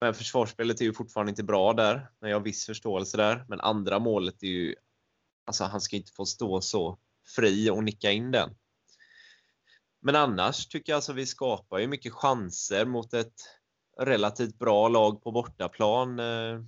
Men 0.00 0.14
försvarsspelet 0.14 0.80
är 0.80 0.84
ju 0.84 0.92
fortfarande 0.92 1.30
inte 1.30 1.44
bra 1.44 1.72
där, 1.72 2.10
men 2.20 2.30
jag 2.30 2.38
har 2.38 2.44
viss 2.44 2.66
förståelse 2.66 3.16
där. 3.16 3.44
Men 3.48 3.60
andra 3.60 3.98
målet 3.98 4.42
är 4.42 4.46
ju, 4.46 4.74
alltså 5.46 5.64
han 5.64 5.80
ska 5.80 5.96
inte 5.96 6.12
få 6.12 6.26
stå 6.26 6.60
så 6.60 6.98
fri 7.36 7.70
och 7.70 7.84
nicka 7.84 8.12
in 8.12 8.30
den. 8.30 8.54
Men 10.00 10.16
annars 10.16 10.66
tycker 10.66 10.92
jag 10.92 10.96
alltså 10.96 11.12
vi 11.12 11.26
skapar 11.26 11.78
ju 11.78 11.86
mycket 11.86 12.12
chanser 12.12 12.84
mot 12.84 13.14
ett 13.14 13.34
relativt 14.00 14.58
bra 14.58 14.88
lag 14.88 15.22
på 15.22 15.32
bortaplan. 15.32 16.18
Eh, 16.18 16.60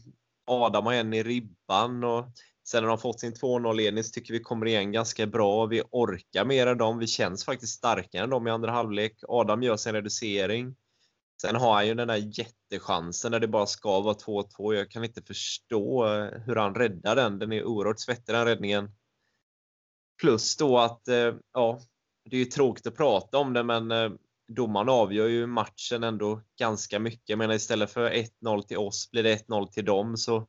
Adam 0.44 0.86
har 0.86 0.92
en 0.92 1.14
i 1.14 1.22
ribban 1.22 2.04
och 2.04 2.26
sen 2.70 2.82
när 2.82 2.88
de 2.88 2.98
fått 2.98 3.20
sin 3.20 3.34
2-0-ledning 3.34 4.04
så 4.04 4.10
tycker 4.10 4.32
vi 4.32 4.40
kommer 4.40 4.66
igen 4.66 4.92
ganska 4.92 5.26
bra. 5.26 5.66
Vi 5.66 5.82
orkar 5.90 6.44
mer 6.44 6.66
än 6.66 6.78
dem. 6.78 6.98
Vi 6.98 7.06
känns 7.06 7.44
faktiskt 7.44 7.78
starkare 7.78 8.22
än 8.22 8.30
dem 8.30 8.46
i 8.46 8.50
andra 8.50 8.70
halvlek. 8.70 9.18
Adam 9.28 9.62
gör 9.62 9.76
sin 9.76 9.92
reducering. 9.92 10.76
Sen 11.40 11.56
har 11.56 11.74
han 11.74 11.86
ju 11.86 11.94
den 11.94 12.08
där 12.08 12.38
jättechansen 12.38 13.30
när 13.30 13.40
det 13.40 13.48
bara 13.48 13.66
ska 13.66 14.00
vara 14.00 14.14
2-2. 14.14 14.74
Jag 14.74 14.90
kan 14.90 15.04
inte 15.04 15.22
förstå 15.22 16.06
eh, 16.06 16.40
hur 16.46 16.56
han 16.56 16.74
räddar 16.74 17.16
den. 17.16 17.38
Den 17.38 17.52
är 17.52 17.64
oerhört 17.64 18.00
svettig 18.00 18.34
den 18.34 18.44
räddningen. 18.44 18.90
Plus 20.20 20.56
då 20.56 20.78
att, 20.78 21.08
eh, 21.08 21.34
ja, 21.52 21.80
det 22.24 22.36
är 22.36 22.40
ju 22.40 22.44
tråkigt 22.44 22.86
att 22.86 22.96
prata 22.96 23.38
om 23.38 23.52
det 23.52 23.62
men 23.62 23.90
eh, 23.90 24.10
domaren 24.48 24.88
avgör 24.88 25.26
ju 25.26 25.46
matchen 25.46 26.04
ändå 26.04 26.42
ganska 26.58 26.98
mycket. 26.98 27.28
Jag 27.28 27.38
menar 27.38 27.54
istället 27.54 27.90
för 27.90 28.10
1-0 28.10 28.62
till 28.62 28.78
oss 28.78 29.10
blir 29.10 29.22
det 29.22 29.48
1-0 29.48 29.66
till 29.66 29.84
dem. 29.84 30.16
Så 30.16 30.46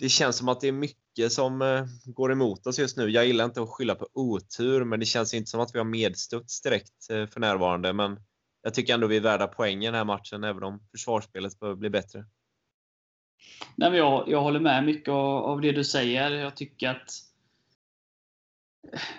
det 0.00 0.08
känns 0.08 0.36
som 0.36 0.48
att 0.48 0.60
det 0.60 0.68
är 0.68 0.72
mycket 0.72 1.32
som 1.32 1.62
eh, 1.62 1.84
går 2.04 2.32
emot 2.32 2.66
oss 2.66 2.78
just 2.78 2.96
nu. 2.96 3.08
Jag 3.08 3.26
gillar 3.26 3.44
inte 3.44 3.62
att 3.62 3.68
skylla 3.68 3.94
på 3.94 4.08
otur 4.12 4.84
men 4.84 5.00
det 5.00 5.06
känns 5.06 5.34
inte 5.34 5.50
som 5.50 5.60
att 5.60 5.74
vi 5.74 5.78
har 5.78 5.84
medstuds 5.84 6.62
direkt 6.62 7.10
eh, 7.10 7.26
för 7.26 7.40
närvarande. 7.40 7.92
Men 7.92 8.20
jag 8.62 8.74
tycker 8.74 8.94
ändå 8.94 9.06
vi 9.06 9.16
är 9.16 9.20
värda 9.20 9.46
poäng 9.46 9.82
i 9.82 9.86
den 9.86 9.94
här 9.94 10.04
matchen, 10.04 10.44
även 10.44 10.62
om 10.62 10.82
försvarsspelet 10.90 11.60
behöver 11.60 11.76
bli 11.76 11.90
bättre. 11.90 12.24
Nej, 13.76 13.90
men 13.90 13.98
jag, 13.98 14.24
jag 14.28 14.42
håller 14.42 14.60
med 14.60 14.84
mycket 14.84 15.08
av, 15.08 15.44
av 15.44 15.60
det 15.60 15.72
du 15.72 15.84
säger. 15.84 16.30
Jag 16.30 16.56
tycker 16.56 16.88
att 16.88 17.10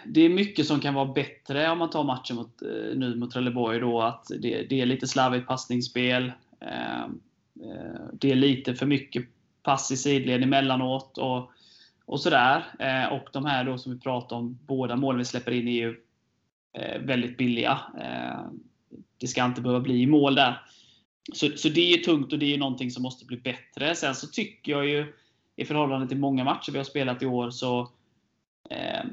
det 0.05 0.21
är 0.21 0.29
mycket 0.29 0.67
som 0.67 0.79
kan 0.79 0.93
vara 0.93 1.13
bättre 1.13 1.69
om 1.69 1.77
man 1.77 1.89
tar 1.89 2.03
matchen 2.03 2.35
mot, 2.35 2.61
eh, 2.61 2.95
nu 2.95 3.15
mot 3.15 3.31
Trelleborg. 3.31 3.79
Då, 3.79 4.01
att 4.01 4.25
det, 4.39 4.63
det 4.69 4.81
är 4.81 4.85
lite 4.85 5.07
slarvigt 5.07 5.47
passningsspel. 5.47 6.31
Eh, 6.61 7.07
det 8.13 8.31
är 8.31 8.35
lite 8.35 8.75
för 8.75 8.85
mycket 8.85 9.25
pass 9.63 9.91
i 9.91 9.97
sidled 9.97 10.43
emellanåt. 10.43 11.17
Och, 11.17 11.51
och 12.05 12.19
sådär. 12.19 12.63
Eh, 12.79 13.13
och 13.13 13.29
de 13.33 13.45
här 13.45 13.63
då 13.63 13.77
som 13.77 13.93
vi 13.93 13.99
pratar 13.99 14.35
om, 14.35 14.59
båda 14.65 14.95
målen 14.95 15.19
vi 15.19 15.25
släpper 15.25 15.51
in 15.51 15.67
är 15.67 15.71
ju 15.71 16.01
eh, 16.73 17.01
väldigt 17.01 17.37
billiga. 17.37 17.79
Eh, 18.01 18.45
det 19.17 19.27
ska 19.27 19.45
inte 19.45 19.61
behöva 19.61 19.79
bli 19.79 20.07
mål 20.07 20.35
där. 20.35 20.61
Så, 21.33 21.49
så 21.55 21.69
det 21.69 21.93
är 21.93 21.97
tungt 21.97 22.33
och 22.33 22.39
det 22.39 22.53
är 22.53 22.57
någonting 22.57 22.91
som 22.91 23.03
måste 23.03 23.25
bli 23.25 23.37
bättre. 23.37 23.95
Sen 23.95 24.15
så 24.15 24.27
tycker 24.27 24.71
jag 24.71 24.87
ju 24.87 25.13
i 25.55 25.65
förhållande 25.65 26.07
till 26.07 26.17
många 26.17 26.43
matcher 26.43 26.71
vi 26.71 26.77
har 26.77 26.85
spelat 26.85 27.23
i 27.23 27.25
år 27.25 27.49
så, 27.49 27.81
eh, 28.69 29.05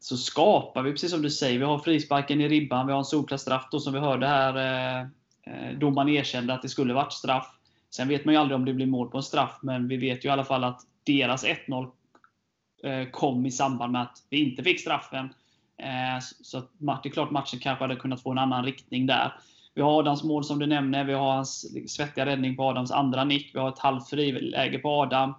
så 0.00 0.16
skapar 0.16 0.82
vi, 0.82 0.92
precis 0.92 1.10
som 1.10 1.22
du 1.22 1.30
säger, 1.30 1.58
vi 1.58 1.64
har 1.64 1.78
frisparken 1.78 2.40
i 2.40 2.48
ribban, 2.48 2.86
vi 2.86 2.92
har 2.92 2.98
en 2.98 3.04
solklar 3.04 3.38
straff 3.38 3.68
då 3.70 3.80
som 3.80 3.92
vi 3.92 3.98
hörde 3.98 4.26
här. 4.26 4.56
Eh, 4.56 5.06
eh 5.46 5.78
domaren 5.78 6.08
erkände 6.08 6.54
att 6.54 6.62
det 6.62 6.68
skulle 6.68 6.94
varit 6.94 7.12
straff. 7.12 7.55
Sen 7.96 8.08
vet 8.08 8.24
man 8.24 8.34
ju 8.34 8.40
aldrig 8.40 8.56
om 8.56 8.64
det 8.64 8.74
blir 8.74 8.86
mål 8.86 9.10
på 9.10 9.16
en 9.16 9.22
straff, 9.22 9.58
men 9.62 9.88
vi 9.88 9.96
vet 9.96 10.24
ju 10.24 10.28
i 10.28 10.32
alla 10.32 10.44
fall 10.44 10.64
att 10.64 10.80
deras 11.04 11.44
1-0 11.44 11.90
eh, 12.84 13.10
kom 13.10 13.46
i 13.46 13.50
samband 13.50 13.92
med 13.92 14.02
att 14.02 14.18
vi 14.30 14.50
inte 14.50 14.62
fick 14.62 14.80
straffen. 14.80 15.34
Eh, 15.78 16.22
så 16.42 16.62
det 16.78 17.08
är 17.08 17.10
klart 17.10 17.30
matchen 17.30 17.60
kanske 17.60 17.84
hade 17.84 17.96
kunnat 17.96 18.22
få 18.22 18.30
en 18.30 18.38
annan 18.38 18.64
riktning 18.64 19.06
där. 19.06 19.32
Vi 19.74 19.82
har 19.82 19.98
Adams 19.98 20.24
mål 20.24 20.44
som 20.44 20.58
du 20.58 20.66
nämner. 20.66 21.04
Vi 21.04 21.12
har 21.12 21.32
hans 21.32 21.66
svettiga 21.90 22.26
räddning 22.26 22.56
på 22.56 22.62
Adams 22.62 22.90
andra 22.90 23.24
nick. 23.24 23.54
Vi 23.54 23.58
har 23.58 23.68
ett 23.68 23.78
halvt 23.78 24.08
friläge 24.10 24.78
på 24.78 24.90
Adam. 24.90 25.34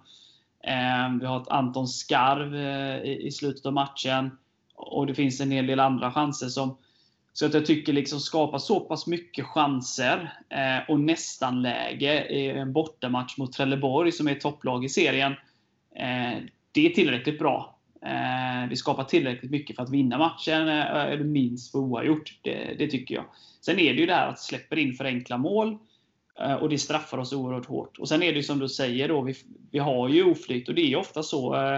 Eh, 0.64 1.18
vi 1.20 1.26
har 1.26 1.40
ett 1.42 1.48
Anton 1.48 1.88
skarv 1.88 2.54
i 3.04 3.30
slutet 3.32 3.66
av 3.66 3.72
matchen. 3.72 4.38
Och 4.74 5.06
det 5.06 5.14
finns 5.14 5.40
en 5.40 5.50
hel 5.50 5.66
del 5.66 5.80
andra 5.80 6.12
chanser 6.12 6.48
som 6.48 6.76
så 7.38 7.46
att 7.46 7.54
jag 7.54 7.66
tycker 7.66 7.92
liksom 7.92 8.20
skapa 8.20 8.58
så 8.58 8.80
pass 8.80 9.06
mycket 9.06 9.46
chanser 9.46 10.32
eh, 10.48 10.90
och 10.90 11.00
nästan 11.00 11.62
läge 11.62 12.26
i 12.28 12.48
en 12.48 12.72
bortamatch 12.72 13.38
mot 13.38 13.52
Trelleborg 13.52 14.12
som 14.12 14.28
är 14.28 14.34
topplag 14.34 14.84
i 14.84 14.88
serien. 14.88 15.32
Eh, 15.96 16.42
det 16.72 16.86
är 16.86 16.90
tillräckligt 16.90 17.38
bra. 17.38 17.78
Eh, 18.02 18.68
vi 18.68 18.76
skapar 18.76 19.04
tillräckligt 19.04 19.50
mycket 19.50 19.76
för 19.76 19.82
att 19.82 19.90
vinna 19.90 20.18
matchen, 20.18 20.68
eller 20.68 21.24
minst 21.24 21.72
för 21.72 21.78
oavgjort. 21.78 22.38
Det, 22.42 22.74
det 22.78 22.86
tycker 22.86 23.14
jag. 23.14 23.24
Sen 23.60 23.78
är 23.78 23.94
det 23.94 24.00
ju 24.00 24.06
det 24.06 24.14
här 24.14 24.28
att 24.28 24.40
släpper 24.40 24.78
in 24.78 24.92
för 24.92 25.04
enkla 25.04 25.38
mål. 25.38 25.78
Eh, 26.40 26.54
och 26.54 26.68
det 26.68 26.78
straffar 26.78 27.18
oss 27.18 27.32
oerhört 27.32 27.66
hårt. 27.66 27.98
Och 27.98 28.08
sen 28.08 28.22
är 28.22 28.32
det 28.32 28.36
ju 28.36 28.42
som 28.42 28.58
du 28.58 28.68
säger, 28.68 29.08
då, 29.08 29.20
vi, 29.20 29.34
vi 29.70 29.78
har 29.78 30.08
ju 30.08 30.24
oflyt 30.24 30.68
och 30.68 30.74
det 30.74 30.82
är 30.82 30.88
ju 30.88 30.96
ofta 30.96 31.22
så 31.22 31.54
eh, 31.54 31.74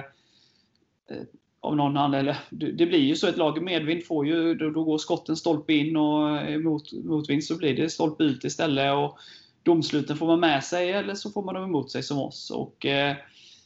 eh 1.11 1.23
av 1.61 1.77
någon 1.77 1.97
anledning, 1.97 2.35
det 2.51 2.87
blir 2.87 2.99
ju 2.99 3.17
så 3.17 3.27
ett 3.27 3.37
lag 3.37 3.59
i 3.59 3.61
medvind 3.61 4.05
får 4.05 4.27
ju, 4.27 4.55
då, 4.55 4.71
då 4.71 4.85
går 4.85 4.99
skotten 4.99 5.37
stolpe 5.37 5.73
in 5.73 5.97
och 5.97 6.39
eh, 6.39 6.59
mot, 6.59 6.93
motvind 6.93 7.45
så 7.45 7.57
blir 7.57 7.77
det 7.77 7.91
stolpe 7.91 8.25
ut 8.25 8.45
istället. 8.45 8.95
Och 8.95 9.19
domsluten 9.63 10.17
får 10.17 10.27
man 10.27 10.41
med 10.41 10.65
sig 10.65 10.91
eller 10.91 11.15
så 11.15 11.31
får 11.31 11.43
man 11.43 11.55
dem 11.55 11.65
emot 11.65 11.91
sig 11.91 12.03
som 12.03 12.19
oss. 12.19 12.51
Och, 12.51 12.87
eh, 12.87 13.17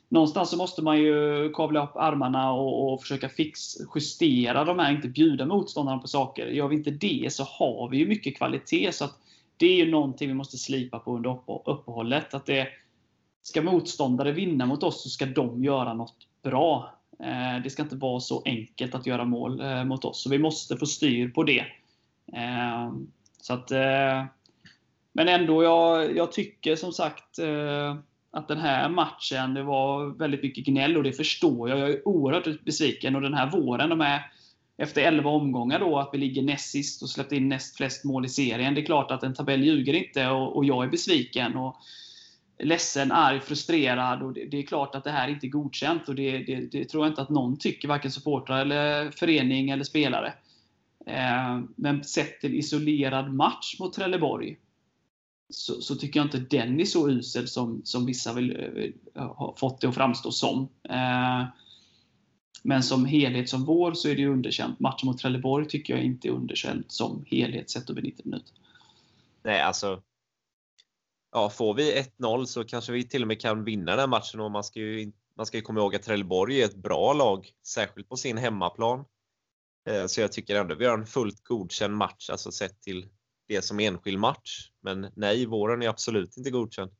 någonstans 0.08 0.50
så 0.50 0.56
måste 0.56 0.82
man 0.82 0.98
ju 0.98 1.50
kavla 1.54 1.84
upp 1.84 1.96
armarna 1.96 2.52
och, 2.52 2.92
och, 2.92 3.02
försöka 3.02 3.28
fix, 3.28 3.60
justera 3.94 4.64
de 4.64 4.78
här, 4.78 4.92
inte 4.92 5.08
bjuda 5.08 5.46
motståndarna 5.46 5.98
på 5.98 6.08
saker. 6.08 6.46
Gör 6.46 6.68
vi 6.68 6.76
inte 6.76 6.90
det 6.90 7.32
så 7.32 7.44
har 7.44 7.88
vi 7.90 7.98
ju 7.98 8.06
mycket 8.06 8.36
kvalitet. 8.36 8.92
Så 8.92 9.04
att 9.04 9.18
det 9.56 9.66
är 9.66 9.84
ju 9.84 9.90
någonting 9.90 10.28
vi 10.28 10.34
måste 10.34 10.58
slipa 10.58 10.98
på 10.98 11.16
under 11.16 11.38
uppehållet. 11.64 12.34
Att 12.34 12.46
det, 12.46 12.68
ska 13.46 13.62
motståndare 13.62 14.32
vinna 14.32 14.66
mot 14.66 14.82
oss 14.82 15.02
så 15.02 15.08
ska 15.08 15.26
de 15.26 15.64
göra 15.64 15.94
något 15.94 16.16
bra. 16.42 16.94
Eh, 17.25 17.62
det 17.62 17.71
ska 17.71 17.83
inte 17.83 17.97
vara 17.97 18.21
så 18.21 18.43
enkelt 18.45 18.95
att 18.95 19.07
göra 19.07 19.25
mål 19.25 19.61
eh, 19.61 19.85
mot 19.85 20.04
oss. 20.04 20.23
Så 20.23 20.31
vi 20.31 20.38
måste 20.38 20.76
få 20.76 20.87
styr 20.87 21.28
på 21.28 21.43
det. 21.43 21.64
Eh, 22.33 22.93
så 23.40 23.54
att, 23.54 23.71
men 25.12 25.28
ändå, 25.28 25.62
jag, 25.62 26.16
jag 26.16 26.33
tycker 26.33 26.76
som 26.76 26.93
sagt 26.93 27.38
att 28.31 28.49
den 28.49 28.59
här 28.59 28.88
matchen, 28.88 29.54
det 29.54 29.62
var 29.62 30.07
väldigt 30.07 30.43
mycket 30.43 30.64
gnäll 30.64 30.97
och 30.97 31.02
det 31.02 31.12
förstår 31.12 31.69
jag. 31.69 31.78
Jag 31.78 31.90
är 31.90 32.09
oerhört 32.09 32.64
besviken 32.64 33.16
och 33.16 33.23
den 33.23 33.35
här 33.35 33.50
våren, 33.50 33.90
de 33.90 34.00
är 34.00 34.31
efter 34.76 35.02
11 35.02 35.31
omgångar 35.31 35.81
då, 35.81 35.99
att 35.99 36.11
vi 36.12 36.19
ligger 36.19 36.43
näst 36.43 36.71
sist 36.71 37.02
och 37.02 37.11
släppt 37.11 37.33
in 37.33 37.49
näst 37.49 37.76
flest 37.76 38.04
mål 38.04 38.25
i 38.25 38.28
serien. 38.28 38.75
Det 38.75 38.81
är 38.81 38.87
klart 38.87 39.11
att 39.11 39.23
en 39.23 39.35
tabell 39.35 39.64
ljuger 39.64 39.93
inte 39.93 40.28
och, 40.28 40.57
och 40.57 40.64
jag 40.64 40.85
är 40.85 40.88
besviken. 40.88 41.57
Och 41.57 41.76
ledsen, 42.58 43.12
arg, 43.12 43.40
frustrerad. 43.40 44.23
Och 44.23 44.32
det, 44.32 44.44
det, 44.44 44.58
är 44.58 44.62
klart 44.62 44.94
att 44.94 45.04
det 45.04 45.11
här 45.11 45.28
inte 45.28 45.46
är 45.46 45.50
godkänt. 45.50 46.08
Och 46.08 46.14
det, 46.14 46.38
det, 46.38 46.56
det 46.56 46.84
tror 46.84 47.04
jag 47.04 47.11
inte 47.11 47.23
att 47.23 47.30
någon 47.30 47.56
tycker, 47.56 47.88
varken 47.88 48.11
supportrar, 48.11 48.61
eller 48.61 49.11
förening 49.11 49.70
eller 49.70 49.84
spelare. 49.84 50.32
Eh, 51.06 51.61
men 51.76 52.04
sett 52.04 52.40
till 52.40 52.54
isolerad 52.54 53.34
match 53.34 53.76
mot 53.80 53.92
Trelleborg 53.92 54.56
så, 55.49 55.80
så, 55.80 55.94
tycker 55.94 56.20
jag 56.20 56.26
inte 56.26 56.56
den 56.56 56.80
är 56.80 56.84
så 56.84 57.11
usel 57.11 57.49
som, 57.49 57.80
som 57.84 58.06
vissa 58.06 58.32
vill, 58.32 58.61
eh, 58.61 58.68
vill, 58.68 58.92
har 59.14 59.54
fått 59.56 59.80
det 59.80 59.88
att 59.88 59.94
framstå 59.94 60.30
som. 60.30 60.68
Eh, 60.82 61.44
men 62.62 62.82
som 62.82 63.04
helhet 63.04 63.49
som 63.49 63.64
vår 63.64 63.94
så 63.94 64.08
är 64.08 64.16
det 64.16 64.26
underkänt. 64.26 64.80
Matchen 64.80 65.06
mot 65.06 65.18
Trelleborg 65.18 65.68
tycker 65.68 65.94
jag 65.94 66.04
inte 66.04 66.28
är 66.28 66.32
underkänt 66.32 66.92
som 66.92 67.25
helhet 67.26 67.70
sett 67.70 67.90
över 67.90 68.02
90 68.02 68.23
minuter. 68.25 68.52
Nej, 69.42 69.61
alltså. 69.61 70.02
Ja, 71.36 71.50
får 71.50 71.74
vi 71.74 72.04
1-0 72.18 72.44
så 72.44 72.64
kanske 72.64 72.92
vi 72.92 73.08
till 73.08 73.22
och 73.22 73.28
med 73.28 73.40
kan 73.40 73.64
vinna 73.64 73.90
den 73.90 74.00
här 74.00 74.06
matchen 74.06 74.40
och 74.40 74.50
man 74.50 74.64
ska 74.64 74.80
ju, 74.80 75.12
man 75.36 75.46
ska 75.46 75.56
ju 75.56 75.62
komma 75.62 75.80
ihåg 75.80 75.94
att 75.94 76.02
Trelleborg 76.02 76.60
är 76.60 76.64
ett 76.64 76.76
bra 76.76 77.12
lag, 77.12 77.50
särskilt 77.66 78.08
på 78.08 78.16
sin 78.16 78.38
hemmaplan. 78.38 79.04
Eh, 79.88 80.06
så 80.06 80.20
jag 80.20 80.32
tycker 80.32 80.56
ändå 80.56 80.74
vi 80.74 80.86
har 80.86 80.98
en 80.98 81.06
fullt 81.06 81.44
godkänd 81.44 81.96
match, 81.96 82.30
alltså 82.30 82.52
sett 82.52 82.80
till 82.80 83.08
det 83.48 83.62
som 83.62 83.80
enskild 83.80 84.18
match. 84.18 84.70
Men 84.82 85.12
nej, 85.16 85.46
våren 85.46 85.82
är 85.82 85.88
absolut 85.88 86.36
inte 86.36 86.50
godkänd. 86.50 86.90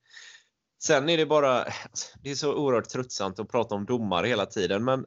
Sen 0.82 1.08
är 1.08 1.16
det 1.16 1.26
bara, 1.26 1.64
det 2.22 2.30
är 2.30 2.34
så 2.34 2.54
oerhört 2.54 2.88
tröttsamt 2.88 3.38
att 3.38 3.50
prata 3.50 3.74
om 3.74 3.84
domare 3.84 4.26
hela 4.26 4.46
tiden, 4.46 4.84
men 4.84 5.06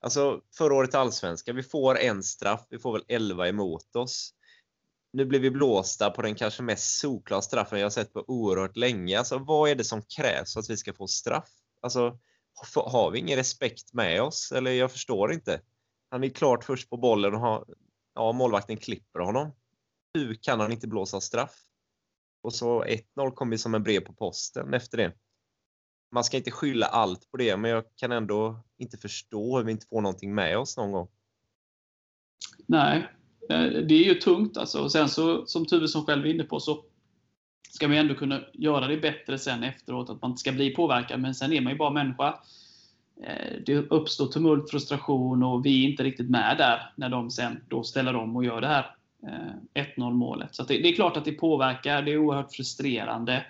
alltså 0.00 0.40
förra 0.58 0.74
året 0.74 0.94
allsvenska, 0.94 1.52
vi 1.52 1.62
får 1.62 1.98
en 1.98 2.22
straff, 2.22 2.66
vi 2.70 2.78
får 2.78 2.92
väl 2.92 3.04
11 3.08 3.48
emot 3.48 3.96
oss. 3.96 4.32
Nu 5.12 5.24
blir 5.24 5.40
vi 5.40 5.50
blåsta 5.50 6.10
på 6.10 6.22
den 6.22 6.34
kanske 6.34 6.62
mest 6.62 6.98
solklara 6.98 7.42
straffen 7.42 7.80
jag 7.80 7.92
sett 7.92 8.12
på 8.12 8.24
oerhört 8.26 8.76
länge. 8.76 9.18
Alltså 9.18 9.38
vad 9.38 9.70
är 9.70 9.74
det 9.74 9.84
som 9.84 10.02
krävs 10.02 10.52
för 10.52 10.60
att 10.60 10.70
vi 10.70 10.76
ska 10.76 10.92
få 10.92 11.06
straff? 11.06 11.50
Alltså, 11.80 12.18
har 12.74 13.10
vi 13.10 13.18
ingen 13.18 13.36
respekt 13.36 13.92
med 13.92 14.22
oss? 14.22 14.52
Eller 14.52 14.70
jag 14.70 14.92
förstår 14.92 15.32
inte. 15.32 15.60
Han 16.10 16.24
är 16.24 16.28
klart 16.28 16.64
först 16.64 16.90
på 16.90 16.96
bollen 16.96 17.34
och 17.34 17.40
har, 17.40 17.64
ja, 18.14 18.32
målvakten 18.32 18.76
klipper 18.76 19.20
honom 19.20 19.52
hur 20.16 20.34
kan 20.34 20.60
han 20.60 20.72
inte 20.72 20.88
blåsa 20.88 21.20
straff? 21.20 21.56
Och 22.42 22.54
så 22.54 22.84
1-0 22.84 23.30
kom 23.30 23.52
ju 23.52 23.58
som 23.58 23.74
en 23.74 23.82
brev 23.82 24.00
på 24.00 24.12
posten 24.12 24.74
efter 24.74 24.98
det. 24.98 25.12
Man 26.12 26.24
ska 26.24 26.36
inte 26.36 26.50
skylla 26.50 26.86
allt 26.86 27.30
på 27.30 27.36
det, 27.36 27.56
men 27.56 27.70
jag 27.70 27.84
kan 27.96 28.12
ändå 28.12 28.64
inte 28.78 28.96
förstå 28.96 29.58
hur 29.58 29.64
vi 29.64 29.72
inte 29.72 29.86
får 29.86 30.00
någonting 30.00 30.34
med 30.34 30.58
oss 30.58 30.76
någon 30.76 30.92
gång. 30.92 31.08
Nej, 32.66 33.15
Eh, 33.48 33.64
det 33.64 33.94
är 33.94 34.04
ju 34.04 34.14
tungt 34.14 34.56
alltså. 34.56 34.82
Och 34.82 34.92
sen 34.92 35.08
så, 35.08 35.46
som 35.46 35.66
Tuvesson 35.66 36.04
själv 36.06 36.26
är 36.26 36.30
inne 36.30 36.44
på, 36.44 36.60
så 36.60 36.84
ska 37.70 37.88
man 37.88 37.96
ändå 37.96 38.14
kunna 38.14 38.40
göra 38.52 38.88
det 38.88 38.96
bättre 38.96 39.38
sen 39.38 39.62
efteråt, 39.62 40.10
att 40.10 40.22
man 40.22 40.30
inte 40.30 40.40
ska 40.40 40.52
bli 40.52 40.70
påverkad. 40.70 41.20
Men 41.20 41.34
sen 41.34 41.52
är 41.52 41.60
man 41.60 41.72
ju 41.72 41.78
bara 41.78 41.90
människa. 41.90 42.38
Eh, 43.24 43.62
det 43.66 43.74
uppstår 43.74 44.26
tumult, 44.26 44.70
frustration 44.70 45.42
och 45.42 45.66
vi 45.66 45.84
är 45.84 45.88
inte 45.88 46.04
riktigt 46.04 46.30
med 46.30 46.56
där 46.58 46.92
när 46.96 47.08
de 47.08 47.30
sen 47.30 47.60
då 47.68 47.82
ställer 47.82 48.16
om 48.16 48.36
och 48.36 48.44
gör 48.44 48.60
det 48.60 48.66
här 48.66 48.96
eh, 49.74 49.82
1-0-målet. 49.82 50.54
Så 50.54 50.62
det, 50.62 50.78
det, 50.78 50.88
är 50.88 50.94
klart 50.94 51.16
att 51.16 51.24
det 51.24 51.32
påverkar. 51.32 52.02
Det 52.02 52.12
är 52.12 52.18
oerhört 52.18 52.52
frustrerande. 52.52 53.46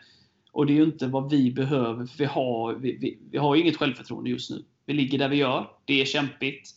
Och 0.52 0.66
det 0.66 0.72
är 0.72 0.76
ju 0.76 0.84
inte 0.84 1.06
vad 1.06 1.30
vi 1.30 1.52
behöver, 1.52 2.06
för 2.06 2.18
vi 2.18 2.24
har, 2.24 2.74
vi, 2.74 2.96
vi, 2.96 3.18
vi 3.30 3.38
har 3.38 3.56
inget 3.56 3.76
självförtroende 3.76 4.30
just 4.30 4.50
nu. 4.50 4.64
Vi 4.86 4.92
ligger 4.92 5.18
där 5.18 5.28
vi 5.28 5.36
gör. 5.36 5.70
Det 5.84 6.00
är 6.00 6.04
kämpigt. 6.04 6.74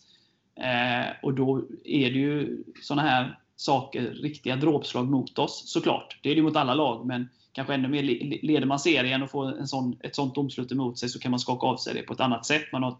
Eh, 0.59 1.07
och 1.21 1.33
då 1.33 1.61
är 1.83 2.11
det 2.11 2.19
ju 2.19 2.63
sådana 2.81 3.01
här 3.01 3.39
saker, 3.55 4.01
riktiga 4.01 4.55
dråpslag 4.55 5.09
mot 5.09 5.39
oss, 5.39 5.63
såklart. 5.65 6.19
Det 6.23 6.31
är 6.31 6.35
det 6.35 6.41
mot 6.41 6.55
alla 6.55 6.73
lag, 6.73 7.05
men 7.05 7.29
kanske 7.51 7.73
ännu 7.73 7.87
mer 7.87 8.03
leder 8.41 8.65
man 8.65 8.79
serien 8.79 9.23
och 9.23 9.31
får 9.31 9.59
en 9.59 9.67
sån, 9.67 9.97
ett 10.03 10.15
sånt 10.15 10.35
domslut 10.35 10.71
emot 10.71 10.97
sig 10.97 11.09
så 11.09 11.19
kan 11.19 11.31
man 11.31 11.39
skaka 11.39 11.67
av 11.67 11.77
sig 11.77 11.93
det 11.93 12.01
på 12.01 12.13
ett 12.13 12.19
annat 12.19 12.45
sätt. 12.45 12.71
Man 12.71 12.83
har 12.83 12.97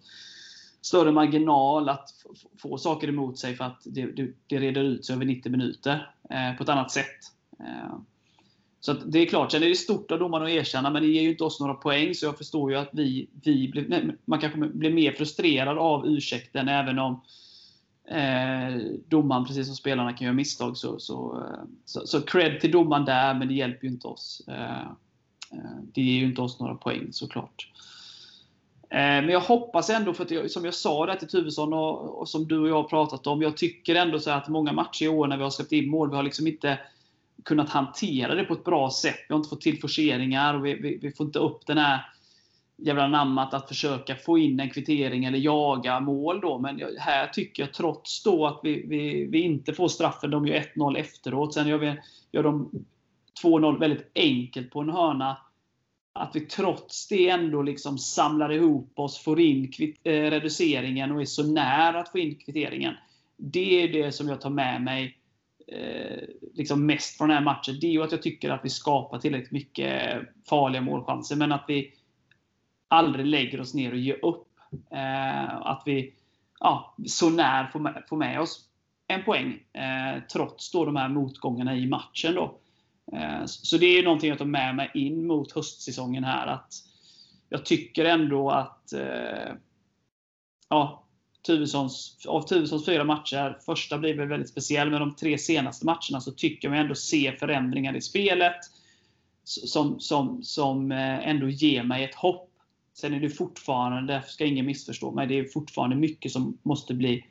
större 0.82 1.12
marginal 1.12 1.90
att 1.90 2.10
få 2.58 2.78
saker 2.78 3.08
emot 3.08 3.40
sig 3.40 3.56
för 3.56 3.64
att 3.64 3.82
det, 3.86 4.06
det, 4.06 4.32
det 4.48 4.60
reder 4.60 4.84
ut 4.84 5.06
sig 5.06 5.16
över 5.16 5.26
90 5.26 5.52
minuter 5.52 6.12
eh, 6.30 6.58
på 6.58 6.64
ett 6.64 6.70
annat 6.70 6.92
sätt. 6.92 7.18
Eh, 7.60 8.00
så 8.82 8.94
det 8.94 9.20
är 9.20 9.26
klart, 9.26 9.52
sen 9.52 9.64
är 9.64 9.70
det 9.70 9.76
stort 9.76 10.12
av 10.12 10.20
domaren 10.20 10.46
att 10.46 10.50
erkänna, 10.50 10.90
men 10.90 11.02
det 11.02 11.08
ger 11.08 11.22
ju 11.22 11.30
inte 11.30 11.44
oss 11.44 11.60
några 11.60 11.74
poäng. 11.74 12.16
Så 12.16 12.26
jag 12.26 12.38
förstår 12.38 12.72
ju 12.72 12.78
att 12.78 12.90
vi, 12.92 13.30
vi 13.44 13.68
blir, 13.68 13.86
nej, 13.88 14.16
man 14.26 14.40
kanske 14.40 14.60
blir 14.60 14.94
mer 14.94 15.12
frustrerad 15.12 15.78
av 15.78 16.08
ursäkten, 16.08 16.68
även 16.68 17.00
om 17.00 17.22
eh, 18.10 18.82
domaren, 19.08 19.46
precis 19.46 19.68
som 19.68 19.76
spelarna, 19.76 20.14
kan 20.14 20.26
göra 20.26 20.36
misstag. 20.36 20.78
Så, 20.78 21.00
så, 21.00 21.38
eh, 21.38 21.64
så, 21.86 22.08
så 22.08 22.22
cred 22.22 22.62
till 22.62 22.72
domaren 22.72 23.06
där, 23.06 23.34
men 23.34 23.48
det 23.48 23.54
hjälper 23.54 23.88
ju 23.88 23.94
inte 23.94 24.08
oss. 24.08 24.42
Eh, 24.48 24.82
eh, 25.52 25.80
det 25.94 26.02
ger 26.02 26.20
ju 26.20 26.26
inte 26.26 26.42
oss 26.42 26.60
några 26.60 26.76
poäng 26.76 27.08
såklart. 27.12 27.72
Eh, 28.90 28.98
men 28.98 29.30
jag 29.30 29.40
hoppas 29.40 29.90
ändå, 29.90 30.14
för 30.14 30.24
att 30.24 30.32
jag, 30.32 30.52
som 30.52 30.66
jag 30.66 30.74
sa 30.74 31.06
där 31.06 31.16
till 31.16 31.28
Tuvesson 31.28 31.74
och, 31.74 32.20
och, 32.20 32.30
som 32.30 32.48
du 32.48 32.60
och 32.60 32.70
jag 32.70 32.76
har 32.76 32.90
pratat 32.90 33.28
om, 33.28 33.42
jag 33.42 33.58
tycker 33.58 33.96
ändå 33.96 34.20
så 34.20 34.32
att 34.32 34.48
många 34.48 34.74
matcher 34.74 35.06
i 35.06 35.08
år 35.08 35.28
när 35.28 35.38
vi 35.38 35.44
har 35.44 35.50
släppt 35.50 35.72
in 35.72 35.90
mål, 35.90 36.10
vi 36.10 36.16
har 36.16 36.24
liksom 36.24 36.48
inte 36.48 36.80
kunnat 37.44 37.70
hantera 37.70 38.36
det 38.36 38.44
på 38.44 38.54
ett 38.54 38.64
bra 38.64 38.92
sätt. 38.92 39.20
Vi 39.28 39.34
har 39.34 39.38
inte 39.40 39.50
fått 39.50 39.62
till 39.62 39.80
forceringar 39.80 40.54
och 40.54 40.66
vi, 40.66 40.74
vi, 40.74 40.98
vi 41.02 41.12
får 41.12 41.26
inte 41.26 41.40
upp 41.40 41.66
den 41.66 41.78
här 41.78 42.06
jävla 42.82 43.08
namnat 43.08 43.54
att 43.54 43.68
försöka 43.68 44.16
få 44.16 44.38
in 44.38 44.60
en 44.60 44.70
kvittering 44.70 45.26
eller 45.26 45.38
jaga 45.38 46.00
mål 46.00 46.42
då. 46.42 46.60
Men 46.60 46.82
här 47.00 47.28
tycker 47.28 47.64
jag 47.64 47.74
trots 47.74 48.24
då 48.24 48.48
att 48.48 48.60
vi, 48.64 48.86
vi, 48.88 49.26
vi 49.26 49.42
inte 49.42 49.74
får 49.74 49.88
straffen, 49.88 50.32
de 50.32 50.48
gör 50.48 50.64
1-0 50.76 50.98
efteråt. 50.98 51.54
Sen 51.54 51.68
gör, 51.68 51.78
vi, 51.78 51.96
gör 52.32 52.44
de 52.44 52.72
2-0 53.44 53.80
väldigt 53.80 54.12
enkelt 54.16 54.72
på 54.72 54.80
en 54.80 54.90
hörna. 54.90 55.38
Att 56.14 56.36
vi 56.36 56.40
trots 56.40 57.08
det 57.08 57.30
ändå 57.30 57.62
liksom 57.62 57.98
samlar 57.98 58.52
ihop 58.52 59.00
oss, 59.00 59.24
får 59.24 59.40
in 59.40 59.72
kvitt, 59.72 60.00
eh, 60.04 60.12
reduceringen 60.12 61.12
och 61.12 61.22
är 61.22 61.26
så 61.26 61.52
nära 61.52 62.00
att 62.00 62.12
få 62.12 62.20
in 62.20 62.36
kvitteringen. 62.36 62.94
Det 63.38 63.84
är 63.84 63.94
det 63.94 64.12
som 64.12 64.30
jag 64.30 64.42
tar 64.42 64.50
med 64.50 64.82
mig 64.82 65.18
eh, 65.68 66.24
liksom 66.54 66.86
mest 66.86 67.18
från 67.18 67.28
den 67.28 67.38
här 67.38 67.44
matchen. 67.44 67.78
Det 67.82 67.88
är 67.88 67.92
ju 67.92 68.04
att 68.04 68.12
jag 68.12 68.22
tycker 68.22 68.50
att 68.50 68.62
vi 68.66 68.70
skapar 68.70 69.20
tillräckligt 69.20 69.52
mycket 69.52 70.22
farliga 70.50 70.82
målchanser, 70.82 71.36
men 71.36 71.52
att 71.52 71.66
vi 71.68 71.94
aldrig 72.90 73.26
lägger 73.26 73.62
oss 73.62 73.74
ner 73.74 73.92
och 73.92 74.00
ger 74.00 74.26
upp. 74.26 74.48
Eh, 74.92 75.56
att 75.56 75.84
vi 75.86 76.14
ja, 76.60 76.96
så 77.06 77.30
när 77.30 77.68
får 77.68 77.80
med, 77.80 78.04
får 78.10 78.18
med 78.18 78.40
oss 78.42 78.66
en 79.08 79.24
poäng, 79.24 79.64
eh, 79.74 80.24
trots 80.32 80.72
då 80.72 80.86
de 80.86 80.96
här 80.96 81.10
motgångarna 81.10 81.76
i 81.76 81.88
matchen. 81.88 82.36
Då. 82.36 82.60
Eh, 83.14 83.46
så 83.46 83.78
det 83.78 83.86
är 83.86 84.04
någonting 84.04 84.30
jag 84.30 84.38
tar 84.38 84.46
med 84.46 84.76
mig 84.76 84.92
in 84.94 85.28
mot 85.28 85.52
höstsäsongen 85.52 86.24
här. 86.24 86.48
att 86.48 86.74
Jag 87.50 87.66
tycker 87.66 88.06
ändå 88.06 88.50
att 88.50 88.94
eh, 88.94 89.54
ja, 90.70 91.04
Tuvessons, 91.46 92.26
av 92.28 92.42
Tuvessons 92.42 92.86
fyra 92.86 93.04
matcher, 93.04 93.60
första 93.66 93.98
blir 93.98 94.14
väl 94.14 94.28
väldigt 94.28 94.50
speciell, 94.50 94.90
men 94.90 95.00
de 95.00 95.16
tre 95.16 95.38
senaste 95.38 95.86
matcherna 95.86 96.22
så 96.22 96.32
tycker 96.32 96.70
jag 96.70 96.78
ändå 96.78 96.96
se 96.96 97.38
förändringar 97.40 97.96
i 97.96 98.02
spelet 98.02 98.58
som, 99.44 100.00
som, 100.00 100.44
som 100.44 100.92
eh, 100.92 101.30
ändå 101.30 101.50
ger 101.50 101.84
mig 101.84 102.04
ett 102.04 102.16
hopp 102.16 102.49
Sen 103.00 103.14
är 103.14 103.20
det 103.20 103.30
fortfarande, 103.30 104.14
därför 104.14 104.30
ska 104.30 104.46
ingen 104.46 104.66
missförstå 104.66 105.12
mig, 105.12 105.28
det 105.28 105.40
är 105.40 105.44
fortfarande 105.44 105.96
mycket 105.96 106.32
som 106.32 106.58
måste 106.64 106.94
bli 106.94 107.26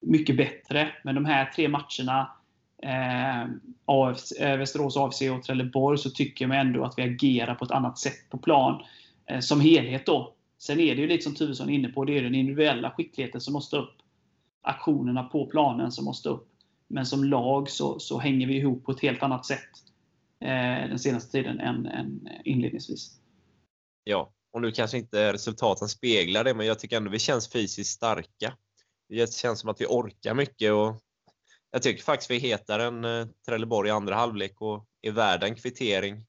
mycket 0.00 0.36
bättre. 0.36 0.92
Men 1.04 1.14
de 1.14 1.24
här 1.24 1.44
tre 1.44 1.68
matcherna, 1.68 2.32
eh, 2.82 3.50
AFC, 3.84 4.32
eh, 4.32 4.56
Västerås 4.56 4.96
AFC 4.96 5.22
och 5.22 5.42
Trelleborg, 5.42 5.98
så 5.98 6.10
tycker 6.10 6.48
jag 6.48 6.60
ändå 6.60 6.84
att 6.84 6.98
vi 6.98 7.02
agerar 7.02 7.54
på 7.54 7.64
ett 7.64 7.70
annat 7.70 7.98
sätt 7.98 8.30
på 8.30 8.38
plan. 8.38 8.82
Eh, 9.26 9.40
som 9.40 9.60
helhet 9.60 10.06
då. 10.06 10.34
Sen 10.58 10.80
är 10.80 10.94
det 10.94 11.00
ju 11.00 11.08
lite 11.08 11.24
som 11.24 11.34
Tuvesson 11.34 11.70
är 11.70 11.74
inne 11.74 11.88
på, 11.88 12.04
det 12.04 12.18
är 12.18 12.22
den 12.22 12.34
individuella 12.34 12.90
skickligheten 12.90 13.40
som 13.40 13.52
måste 13.52 13.76
upp. 13.76 13.96
Aktionerna 14.62 15.22
på 15.22 15.46
planen 15.46 15.92
som 15.92 16.04
måste 16.04 16.28
upp. 16.28 16.48
Men 16.88 17.06
som 17.06 17.24
lag 17.24 17.70
så, 17.70 17.98
så 17.98 18.18
hänger 18.18 18.46
vi 18.46 18.56
ihop 18.56 18.84
på 18.84 18.92
ett 18.92 19.00
helt 19.00 19.22
annat 19.22 19.46
sätt 19.46 19.70
eh, 20.40 20.88
den 20.88 20.98
senaste 20.98 21.32
tiden 21.32 21.60
än, 21.60 21.86
än 21.86 22.28
inledningsvis. 22.44 23.20
Ja, 24.04 24.30
och 24.52 24.60
nu 24.60 24.72
kanske 24.72 24.98
inte 24.98 25.32
resultaten 25.32 25.88
speglar 25.88 26.44
det, 26.44 26.54
men 26.54 26.66
jag 26.66 26.78
tycker 26.78 26.96
ändå 26.96 27.10
vi 27.10 27.18
känns 27.18 27.52
fysiskt 27.52 27.90
starka. 27.90 28.56
Det 29.08 29.34
känns 29.34 29.60
som 29.60 29.70
att 29.70 29.80
vi 29.80 29.86
orkar 29.86 30.34
mycket 30.34 30.72
och 30.72 31.02
jag 31.70 31.82
tycker 31.82 32.02
faktiskt 32.02 32.30
vi 32.30 32.36
är 32.36 32.40
hetare 32.40 32.84
än 32.84 33.04
eh, 33.04 33.26
Trelleborg 33.46 33.88
i 33.88 33.92
andra 33.92 34.14
halvlek 34.14 34.60
och 34.60 34.86
är 35.02 35.12
värda 35.12 35.46
en 35.46 35.54
kvittering. 35.54 36.26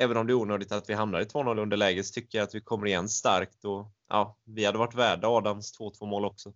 Även 0.00 0.16
om 0.16 0.26
det 0.26 0.32
är 0.32 0.34
onödigt 0.34 0.72
att 0.72 0.90
vi 0.90 0.94
hamnar 0.94 1.20
i 1.20 1.24
2-0 1.24 1.60
underläge 1.60 2.04
så 2.04 2.12
tycker 2.12 2.38
jag 2.38 2.44
att 2.46 2.54
vi 2.54 2.60
kommer 2.60 2.86
igen 2.86 3.08
starkt 3.08 3.64
och 3.64 3.92
ja, 4.08 4.38
vi 4.44 4.64
hade 4.64 4.78
varit 4.78 4.94
värda 4.94 5.28
Adams 5.28 5.78
2-2 5.80 6.06
mål 6.06 6.24
också. 6.24 6.52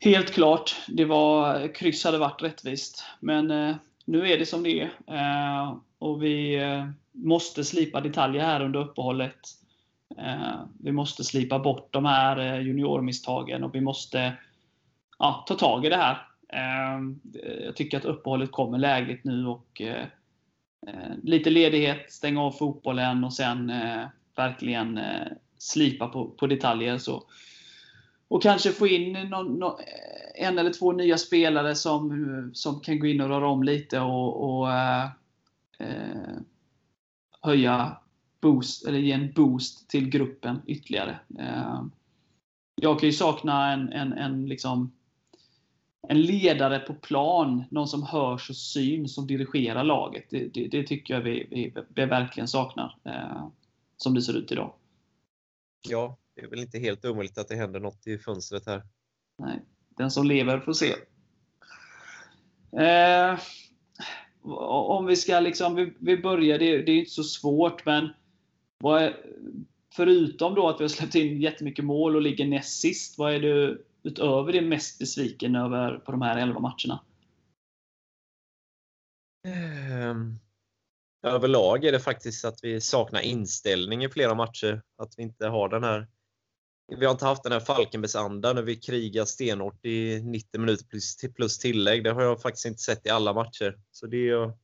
Helt 0.00 0.32
klart. 0.32 0.76
Det 0.88 1.04
var, 1.04 1.74
kryss 1.74 2.04
hade 2.04 2.18
varit 2.18 2.42
rättvist. 2.42 3.04
Men 3.20 3.50
eh, 3.50 3.76
nu 4.04 4.28
är 4.28 4.38
det 4.38 4.46
som 4.46 4.62
det 4.62 4.80
är. 4.80 4.84
Eh, 5.06 5.76
och 5.98 6.22
vi 6.22 6.54
eh, 6.54 6.88
måste 7.12 7.64
slipa 7.64 8.00
detaljer 8.00 8.42
här 8.42 8.60
under 8.60 8.80
uppehållet. 8.80 9.38
Eh, 10.18 10.60
vi 10.80 10.92
måste 10.92 11.24
slipa 11.24 11.58
bort 11.58 11.92
de 11.92 12.04
här 12.04 12.38
eh, 12.38 12.60
juniormisstagen 12.60 13.64
och 13.64 13.74
vi 13.74 13.80
måste 13.80 14.32
ja, 15.18 15.44
ta 15.48 15.54
tag 15.54 15.86
i 15.86 15.88
det 15.88 15.96
här. 15.96 16.22
Jag 17.64 17.76
tycker 17.76 17.96
att 17.96 18.04
uppehållet 18.04 18.52
kommer 18.52 18.78
lägligt 18.78 19.24
nu 19.24 19.46
och 19.46 19.82
lite 21.22 21.50
ledighet, 21.50 22.12
stänga 22.12 22.42
av 22.42 22.50
fotbollen 22.50 23.24
och 23.24 23.32
sen 23.32 23.72
verkligen 24.36 25.00
slipa 25.58 26.08
på, 26.08 26.30
på 26.30 26.46
detaljer. 26.46 26.98
Så. 26.98 27.22
Och 28.28 28.42
kanske 28.42 28.70
få 28.70 28.86
in 28.86 29.12
någon, 29.12 29.58
någon, 29.58 29.80
en 30.34 30.58
eller 30.58 30.72
två 30.72 30.92
nya 30.92 31.18
spelare 31.18 31.74
som, 31.74 32.50
som 32.54 32.80
kan 32.80 32.98
gå 32.98 33.06
in 33.06 33.20
och 33.20 33.28
röra 33.28 33.48
om 33.48 33.62
lite 33.62 34.00
och, 34.00 34.60
och 34.60 34.68
eh, 35.78 36.36
höja 37.42 37.96
boost, 38.40 38.86
eller 38.86 38.98
ge 38.98 39.12
en 39.12 39.32
boost 39.32 39.88
till 39.88 40.08
gruppen 40.08 40.62
ytterligare. 40.66 41.18
Eh, 41.38 41.84
jag 42.74 43.00
kan 43.00 43.08
ju 43.08 43.12
sakna 43.12 43.72
en, 43.72 43.92
en, 43.92 44.12
en, 44.12 44.46
liksom, 44.46 44.92
en 46.08 46.22
ledare 46.22 46.78
på 46.78 46.94
plan, 46.94 47.64
någon 47.70 47.88
som 47.88 48.02
hörs 48.02 48.50
och 48.50 48.56
syns, 48.56 49.14
som 49.14 49.26
dirigerar 49.26 49.84
laget. 49.84 50.24
Det, 50.30 50.48
det, 50.54 50.68
det 50.68 50.82
tycker 50.82 51.14
jag 51.14 51.20
vi, 51.20 51.48
vi, 51.50 51.74
vi 51.88 52.06
verkligen 52.06 52.48
saknar, 52.48 52.98
eh, 53.04 53.48
som 53.96 54.14
det 54.14 54.22
ser 54.22 54.36
ut 54.36 54.52
idag. 54.52 54.74
Ja, 55.88 56.18
det 56.34 56.42
är 56.42 56.50
väl 56.50 56.60
inte 56.60 56.78
helt 56.78 57.04
omöjligt 57.04 57.38
att 57.38 57.48
det 57.48 57.56
händer 57.56 57.80
något 57.80 58.06
i 58.06 58.18
fönstret 58.18 58.66
här. 58.66 58.82
Nej, 59.38 59.62
den 59.88 60.10
som 60.10 60.26
lever 60.26 60.60
får 60.60 60.72
se. 60.72 60.92
Eh, 62.82 63.38
om 64.54 65.06
vi 65.06 65.16
ska 65.16 65.40
liksom, 65.40 65.74
vi, 65.74 65.92
vi 65.98 66.16
börjar, 66.16 66.58
det, 66.58 66.82
det 66.82 66.92
är 66.92 66.98
inte 66.98 67.10
så 67.10 67.24
svårt, 67.24 67.86
men 67.86 68.08
vad 68.78 69.02
är, 69.02 69.16
förutom 69.94 70.54
då 70.54 70.68
att 70.68 70.80
vi 70.80 70.84
har 70.84 70.88
släppt 70.88 71.14
in 71.14 71.40
jättemycket 71.40 71.84
mål 71.84 72.16
och 72.16 72.22
ligger 72.22 72.46
näst 72.46 72.80
sist, 72.80 73.18
vad 73.18 73.34
är 73.34 73.40
du 73.40 73.84
utöver 74.02 74.52
det 74.52 74.60
mest 74.60 74.98
besviken 74.98 75.56
över 75.56 75.98
på 75.98 76.12
de 76.12 76.22
här 76.22 76.36
11 76.36 76.60
matcherna? 76.60 77.00
Um, 80.10 80.38
överlag 81.22 81.84
är 81.84 81.92
det 81.92 82.00
faktiskt 82.00 82.44
att 82.44 82.58
vi 82.62 82.80
saknar 82.80 83.20
inställning 83.20 84.04
i 84.04 84.08
flera 84.08 84.34
matcher. 84.34 84.82
Att 84.98 85.14
vi 85.16 85.22
inte 85.22 85.46
har 85.46 85.68
den 85.68 85.84
här 85.84 86.06
vi 86.88 87.04
har 87.04 87.12
inte 87.12 87.24
haft 87.24 87.42
den 87.42 87.52
här 87.52 87.60
Falkenbergsandan 87.60 88.56
när 88.56 88.62
vi 88.62 88.76
krigar 88.76 89.24
stenhårt 89.24 89.84
i 89.84 90.20
90 90.22 90.60
minuter 90.60 90.84
plus, 90.84 91.16
plus 91.34 91.58
tillägg. 91.58 92.04
Det 92.04 92.12
har 92.12 92.22
jag 92.22 92.42
faktiskt 92.42 92.66
inte 92.66 92.82
sett 92.82 93.06
i 93.06 93.10
alla 93.10 93.32
matcher. 93.32 93.78
Så 93.90 94.06
det 94.06 94.16
är 94.16 94.30
jag 94.30 94.58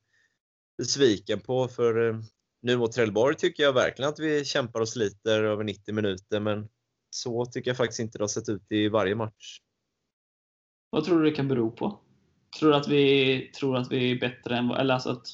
besviken 0.79 1.41
på. 1.41 1.69
För 1.69 2.09
eh, 2.09 2.21
nu 2.63 2.77
mot 2.77 2.93
Trelleborg 2.93 3.37
tycker 3.37 3.63
jag 3.63 3.73
verkligen 3.73 4.09
att 4.09 4.19
vi 4.19 4.45
kämpar 4.45 4.81
och 4.81 4.89
sliter 4.89 5.45
över 5.45 5.65
90 5.65 5.95
minuter. 5.95 6.41
Men 6.41 6.69
så 7.11 7.47
tycker 7.47 7.71
jag 7.71 7.77
faktiskt 7.77 8.01
inte 8.01 8.19
det 8.19 8.23
har 8.23 8.29
sett 8.29 8.49
ut 8.49 8.73
i 8.73 8.89
varje 8.89 9.15
match. 9.15 9.61
Vad 10.91 11.05
tror 11.05 11.23
du 11.23 11.31
det 11.31 11.37
kan 11.37 11.49
bero 11.49 11.71
på? 11.71 12.01
Tror 12.59 12.71
du 12.71 12.77
att 12.77 12.89
vi 12.89 13.51
tror 13.59 13.77
att 13.77 13.93
vi 13.93 14.11
är 14.11 14.21
bättre 14.21 14.57
än 14.57 14.71
eller 14.71 14.95
alltså 14.95 15.11
att 15.11 15.27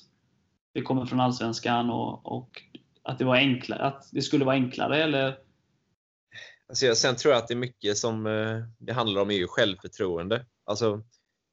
vi 0.73 0.83
kommer 0.83 1.07
från 1.07 1.21
Allsvenskan 1.21 1.91
och, 1.91 2.39
och 2.39 2.63
att 3.03 3.19
det 3.19 3.25
var 3.25 3.37
enklare, 3.37 3.83
att 3.83 4.09
det 4.13 4.23
skulle 4.23 4.45
vara 4.45 4.55
enklare 4.55 5.03
eller 5.03 5.39
Alltså, 6.69 6.95
sen 6.95 7.17
tror 7.17 7.35
jag 7.35 7.43
att 7.43 7.49
det 7.49 7.55
är 7.55 7.59
mycket 7.59 7.99
som 7.99 8.27
eh, 8.27 8.63
det 8.79 8.93
handlar 8.93 9.21
om 9.21 9.31
är 9.31 9.35
ju 9.35 9.47
självförtroende. 9.47 10.47
Alltså, 10.65 11.03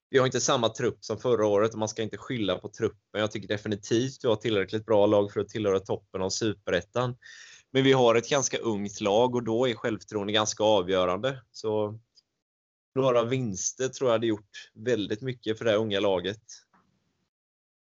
vi 0.10 0.18
har 0.18 0.26
inte 0.26 0.42
samma 0.42 0.70
trupp 0.70 1.06
som 1.06 1.18
förra 1.18 1.48
året 1.48 1.74
och 1.74 1.80
man 1.80 1.90
ska 1.90 2.02
inte 2.02 2.18
skylla 2.18 2.58
på 2.58 2.70
truppen. 2.70 3.22
Jag 3.22 3.32
tycker 3.32 3.48
definitivt 3.48 4.24
vi 4.24 4.28
har 4.28 4.36
tillräckligt 4.36 4.86
bra 4.86 5.06
lag 5.06 5.32
för 5.32 5.40
att 5.40 5.50
tillhöra 5.50 5.80
toppen 5.80 6.22
av 6.22 6.30
Superettan. 6.30 7.18
Men 7.72 7.84
vi 7.84 7.92
har 7.92 8.16
ett 8.16 8.30
ganska 8.30 8.58
ungt 8.58 9.02
lag 9.02 9.36
och 9.36 9.44
då 9.44 9.68
är 9.68 9.74
självförtroende 9.74 10.34
ganska 10.34 10.64
avgörande. 10.64 11.42
Så 11.52 12.00
några 12.96 13.24
vinster 13.24 13.88
tror 13.88 14.10
jag 14.10 14.14
hade 14.14 14.28
gjort 14.28 14.72
väldigt 14.74 15.22
mycket 15.22 15.58
för 15.58 15.66
det 15.66 15.72
här 15.72 15.78
unga 15.78 16.00
laget. 16.00 16.42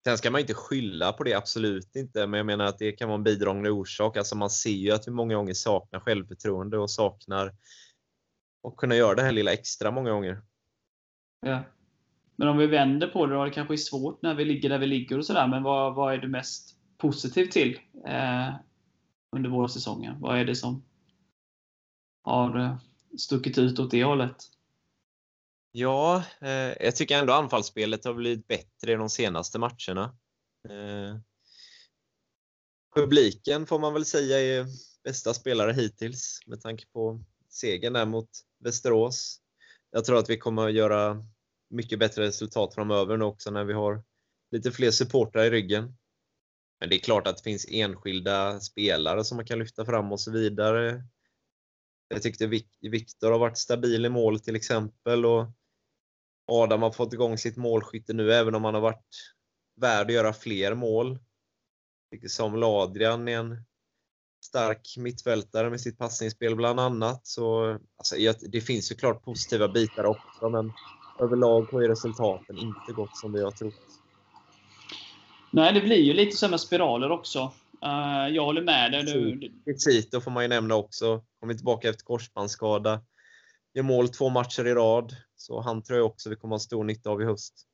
Sen 0.09 0.17
ska 0.17 0.31
man 0.31 0.41
inte 0.41 0.53
skylla 0.53 1.13
på 1.13 1.23
det, 1.23 1.33
absolut 1.33 1.95
inte. 1.95 2.27
Men 2.27 2.37
jag 2.37 2.45
menar 2.45 2.65
att 2.65 2.77
det 2.77 2.91
kan 2.91 3.07
vara 3.07 3.17
en 3.17 3.23
bidragande 3.23 3.69
orsak. 3.69 4.17
Alltså 4.17 4.35
man 4.35 4.49
ser 4.49 4.69
ju 4.69 4.91
att 4.91 5.07
vi 5.07 5.11
många 5.11 5.35
gånger 5.35 5.53
saknar 5.53 5.99
självförtroende 5.99 6.77
och 6.77 6.91
saknar 6.91 7.53
att 8.67 8.75
kunna 8.77 8.95
göra 8.95 9.15
det 9.15 9.21
här 9.21 9.31
lilla 9.31 9.53
extra 9.53 9.91
många 9.91 10.11
gånger. 10.11 10.41
Ja. 11.45 11.63
Men 12.35 12.47
om 12.47 12.57
vi 12.57 12.67
vänder 12.67 13.07
på 13.07 13.25
det 13.25 13.35
då, 13.35 13.45
det 13.45 13.51
kanske 13.51 13.73
är 13.73 13.77
svårt 13.77 14.21
när 14.21 14.35
vi 14.35 14.45
ligger 14.45 14.69
där 14.69 14.79
vi 14.79 14.87
ligger 14.87 15.17
och 15.17 15.25
sådär, 15.25 15.47
men 15.47 15.63
vad, 15.63 15.95
vad 15.95 16.13
är 16.13 16.17
du 16.17 16.27
mest 16.27 16.77
positiv 16.97 17.45
till 17.45 17.79
eh, 18.07 18.53
under 19.35 19.49
vårsäsongen? 19.49 20.21
Vad 20.21 20.39
är 20.39 20.45
det 20.45 20.55
som 20.55 20.83
har 22.23 22.59
eh, 22.59 22.75
stuckit 23.17 23.57
ut 23.57 23.79
åt 23.79 23.91
det 23.91 24.03
hållet? 24.03 24.35
Ja, 25.71 26.23
eh, 26.41 26.73
jag 26.79 26.95
tycker 26.95 27.17
ändå 27.17 27.33
anfallsspelet 27.33 28.05
har 28.05 28.13
blivit 28.13 28.47
bättre 28.47 28.91
i 28.91 28.95
de 28.95 29.09
senaste 29.09 29.59
matcherna. 29.59 30.17
Eh, 30.69 31.17
publiken 32.95 33.65
får 33.65 33.79
man 33.79 33.93
väl 33.93 34.05
säga 34.05 34.39
är 34.39 34.67
bästa 35.03 35.33
spelare 35.33 35.73
hittills 35.73 36.39
med 36.45 36.61
tanke 36.61 36.85
på 36.93 37.23
segern 37.49 37.93
där 37.93 38.05
mot 38.05 38.29
Västerås. 38.63 39.41
Jag 39.91 40.05
tror 40.05 40.17
att 40.17 40.29
vi 40.29 40.37
kommer 40.37 40.67
att 40.67 40.73
göra 40.73 41.25
mycket 41.69 41.99
bättre 41.99 42.23
resultat 42.23 42.75
framöver 42.75 43.17
nu 43.17 43.25
också 43.25 43.51
när 43.51 43.63
vi 43.63 43.73
har 43.73 44.03
lite 44.51 44.71
fler 44.71 44.91
supportrar 44.91 45.43
i 45.43 45.49
ryggen. 45.49 45.97
Men 46.79 46.89
det 46.89 46.95
är 46.95 46.99
klart 46.99 47.27
att 47.27 47.37
det 47.37 47.43
finns 47.43 47.67
enskilda 47.69 48.59
spelare 48.59 49.23
som 49.23 49.35
man 49.35 49.45
kan 49.45 49.59
lyfta 49.59 49.85
fram 49.85 50.11
och 50.11 50.19
så 50.19 50.31
vidare. 50.31 51.03
Jag 52.07 52.21
tyckte 52.21 52.47
Viktor 52.81 53.31
har 53.31 53.39
varit 53.39 53.57
stabil 53.57 54.05
i 54.05 54.09
mål 54.09 54.39
till 54.39 54.55
exempel 54.55 55.25
och 55.25 55.51
Adam 56.49 56.81
har 56.81 56.91
fått 56.91 57.13
igång 57.13 57.37
sitt 57.37 57.57
målskytte 57.57 58.13
nu 58.13 58.33
även 58.33 58.55
om 58.55 58.63
han 58.63 58.73
har 58.73 58.81
varit 58.81 59.33
värd 59.81 60.07
att 60.07 60.13
göra 60.13 60.33
fler 60.33 60.75
mål. 60.75 61.19
Som 62.27 62.63
Adrian 62.63 63.27
är 63.27 63.37
en 63.37 63.63
stark 64.45 64.95
mittfältare 64.97 65.69
med 65.69 65.81
sitt 65.81 65.97
passningsspel 65.97 66.55
bland 66.55 66.79
annat. 66.79 67.27
Så, 67.27 67.77
alltså, 67.97 68.15
det 68.49 68.61
finns 68.61 68.91
ju 68.91 68.95
klart 68.95 69.23
positiva 69.23 69.67
bitar 69.67 70.05
också 70.05 70.49
men 70.49 70.73
överlag 71.19 71.61
har 71.71 71.81
ju 71.81 71.87
resultaten 71.87 72.57
inte 72.57 72.91
gått 72.93 73.17
som 73.17 73.33
vi 73.33 73.43
har 73.43 73.51
trott. 73.51 73.73
Nej, 75.51 75.73
det 75.73 75.81
blir 75.81 75.97
ju 75.97 76.13
lite 76.13 76.37
sådana 76.37 76.57
spiraler 76.57 77.11
också. 77.11 77.39
Uh, 77.85 78.35
jag 78.35 78.45
håller 78.45 78.61
med 78.61 78.91
dig. 78.91 79.03
Nu. 79.03 79.75
Cito 79.77 80.21
får 80.21 80.31
man 80.31 80.43
ju 80.43 80.47
nämna 80.47 80.75
också. 80.75 81.23
Kommer 81.39 81.53
tillbaka 81.53 81.89
efter 81.89 82.03
korsbandsskada. 82.03 83.01
Gör 83.73 83.83
mål 83.83 84.09
två 84.09 84.29
matcher 84.29 84.67
i 84.67 84.73
rad. 84.73 85.15
Så 85.41 85.61
han 85.61 85.83
tror 85.83 85.99
jag 85.99 86.05
också 86.07 86.29
vi 86.29 86.35
kommer 86.35 86.53
ha 86.53 86.59
stor 86.59 86.83
nytta 86.83 87.09
av 87.09 87.21
i 87.21 87.25
höst. 87.25 87.67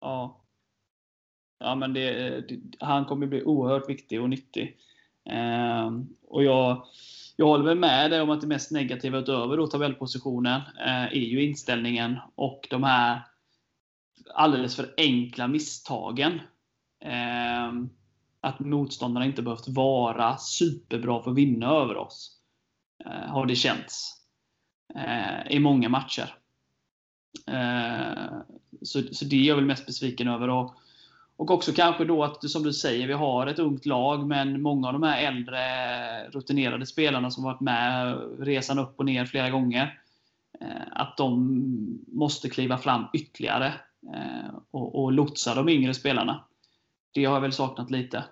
Ja. 0.00 0.44
Ja, 1.58 1.74
men 1.74 1.92
det, 1.92 2.40
det, 2.40 2.60
han 2.80 3.04
kommer 3.04 3.26
bli 3.26 3.44
oerhört 3.44 3.88
viktig 3.88 4.22
och 4.22 4.30
nyttig. 4.30 4.78
Uh, 5.32 6.02
och 6.28 6.44
jag, 6.44 6.86
jag 7.36 7.46
håller 7.46 7.64
väl 7.64 7.78
med 7.78 8.10
dig 8.10 8.20
om 8.20 8.30
att 8.30 8.40
det 8.40 8.46
mest 8.46 8.70
negativa 8.70 9.18
utöver 9.18 9.56
då 9.56 9.66
tabellpositionen 9.66 10.60
eh, 10.80 11.04
är 11.04 11.26
ju 11.26 11.44
inställningen 11.44 12.18
och 12.34 12.66
de 12.70 12.84
här 12.84 13.22
alldeles 14.34 14.76
för 14.76 14.94
enkla 14.96 15.48
misstagen. 15.48 16.40
Eh, 17.04 17.72
att 18.40 18.60
motståndarna 18.60 19.26
inte 19.26 19.42
behövt 19.42 19.68
vara 19.68 20.36
superbra 20.38 21.22
för 21.22 21.30
att 21.30 21.36
vinna 21.36 21.66
över 21.66 21.96
oss. 21.96 22.40
Eh, 23.04 23.30
har 23.30 23.46
det 23.46 23.56
känts. 23.56 24.25
Eh, 24.94 25.52
I 25.52 25.58
många 25.58 25.88
matcher. 25.88 26.34
Eh, 27.46 28.32
så, 28.82 29.02
så 29.12 29.24
det 29.24 29.36
är 29.36 29.42
jag 29.42 29.56
väl 29.56 29.64
mest 29.64 29.86
besviken 29.86 30.28
över. 30.28 30.48
Och, 30.48 30.74
och 31.36 31.50
också 31.50 31.72
kanske 31.72 32.04
då 32.04 32.24
att, 32.24 32.50
som 32.50 32.62
du 32.62 32.72
säger, 32.72 33.06
vi 33.06 33.12
har 33.12 33.46
ett 33.46 33.58
ungt 33.58 33.86
lag, 33.86 34.26
men 34.26 34.62
många 34.62 34.86
av 34.86 34.92
de 34.92 35.02
här 35.02 35.22
äldre 35.22 35.60
eh, 36.24 36.30
rutinerade 36.30 36.86
spelarna 36.86 37.30
som 37.30 37.44
varit 37.44 37.60
med 37.60 38.18
resan 38.38 38.78
upp 38.78 38.98
och 38.98 39.04
ner 39.04 39.26
flera 39.26 39.50
gånger, 39.50 40.00
eh, 40.60 40.82
att 40.90 41.16
de 41.16 41.60
måste 42.06 42.48
kliva 42.50 42.78
fram 42.78 43.04
ytterligare. 43.12 43.72
Eh, 44.14 44.54
och, 44.70 45.02
och 45.02 45.12
lotsa 45.12 45.54
de 45.54 45.68
yngre 45.68 45.94
spelarna. 45.94 46.44
Det 47.12 47.24
har 47.24 47.34
jag 47.34 47.40
väl 47.40 47.52
saknat 47.52 47.90
lite. 47.90 48.24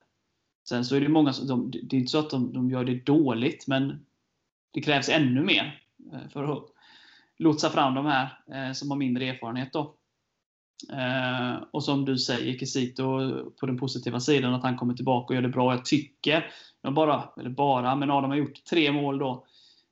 Sen 0.68 0.84
så 0.84 0.96
är 0.96 1.00
det 1.00 1.08
många 1.08 1.32
som, 1.32 1.46
de, 1.46 1.70
det 1.70 1.96
är 1.96 2.00
inte 2.00 2.10
så 2.10 2.18
att 2.18 2.30
de, 2.30 2.52
de 2.52 2.70
gör 2.70 2.84
det 2.84 3.06
dåligt, 3.06 3.66
men 3.66 4.06
det 4.70 4.80
krävs 4.80 5.08
ännu 5.08 5.42
mer 5.42 5.80
för 6.32 6.52
att 6.52 6.64
lotsa 7.38 7.70
fram 7.70 7.94
de 7.94 8.06
här 8.06 8.38
eh, 8.52 8.72
som 8.72 8.90
har 8.90 8.98
mindre 8.98 9.28
erfarenhet. 9.28 9.72
Då. 9.72 9.94
och 11.70 11.84
som 11.84 12.04
du 12.04 12.18
säger, 12.18 12.58
Kisito 12.58 13.04
på 13.60 13.66
den 13.66 13.78
positiva 13.78 14.20
sidan, 14.20 14.54
att 14.54 14.62
han 14.62 14.76
kommer 14.76 14.94
tillbaka 14.94 15.26
och 15.26 15.34
gör 15.34 15.42
det 15.42 15.48
bra. 15.48 15.74
Jag 15.74 15.84
tycker, 15.84 16.50
bara, 16.94 17.28
eller 17.36 17.50
bara, 17.50 17.96
men 17.96 18.10
Adam 18.10 18.30
har 18.30 18.36
gjort 18.36 18.64
tre 18.64 18.92
mål 18.92 19.18
då. 19.18 19.46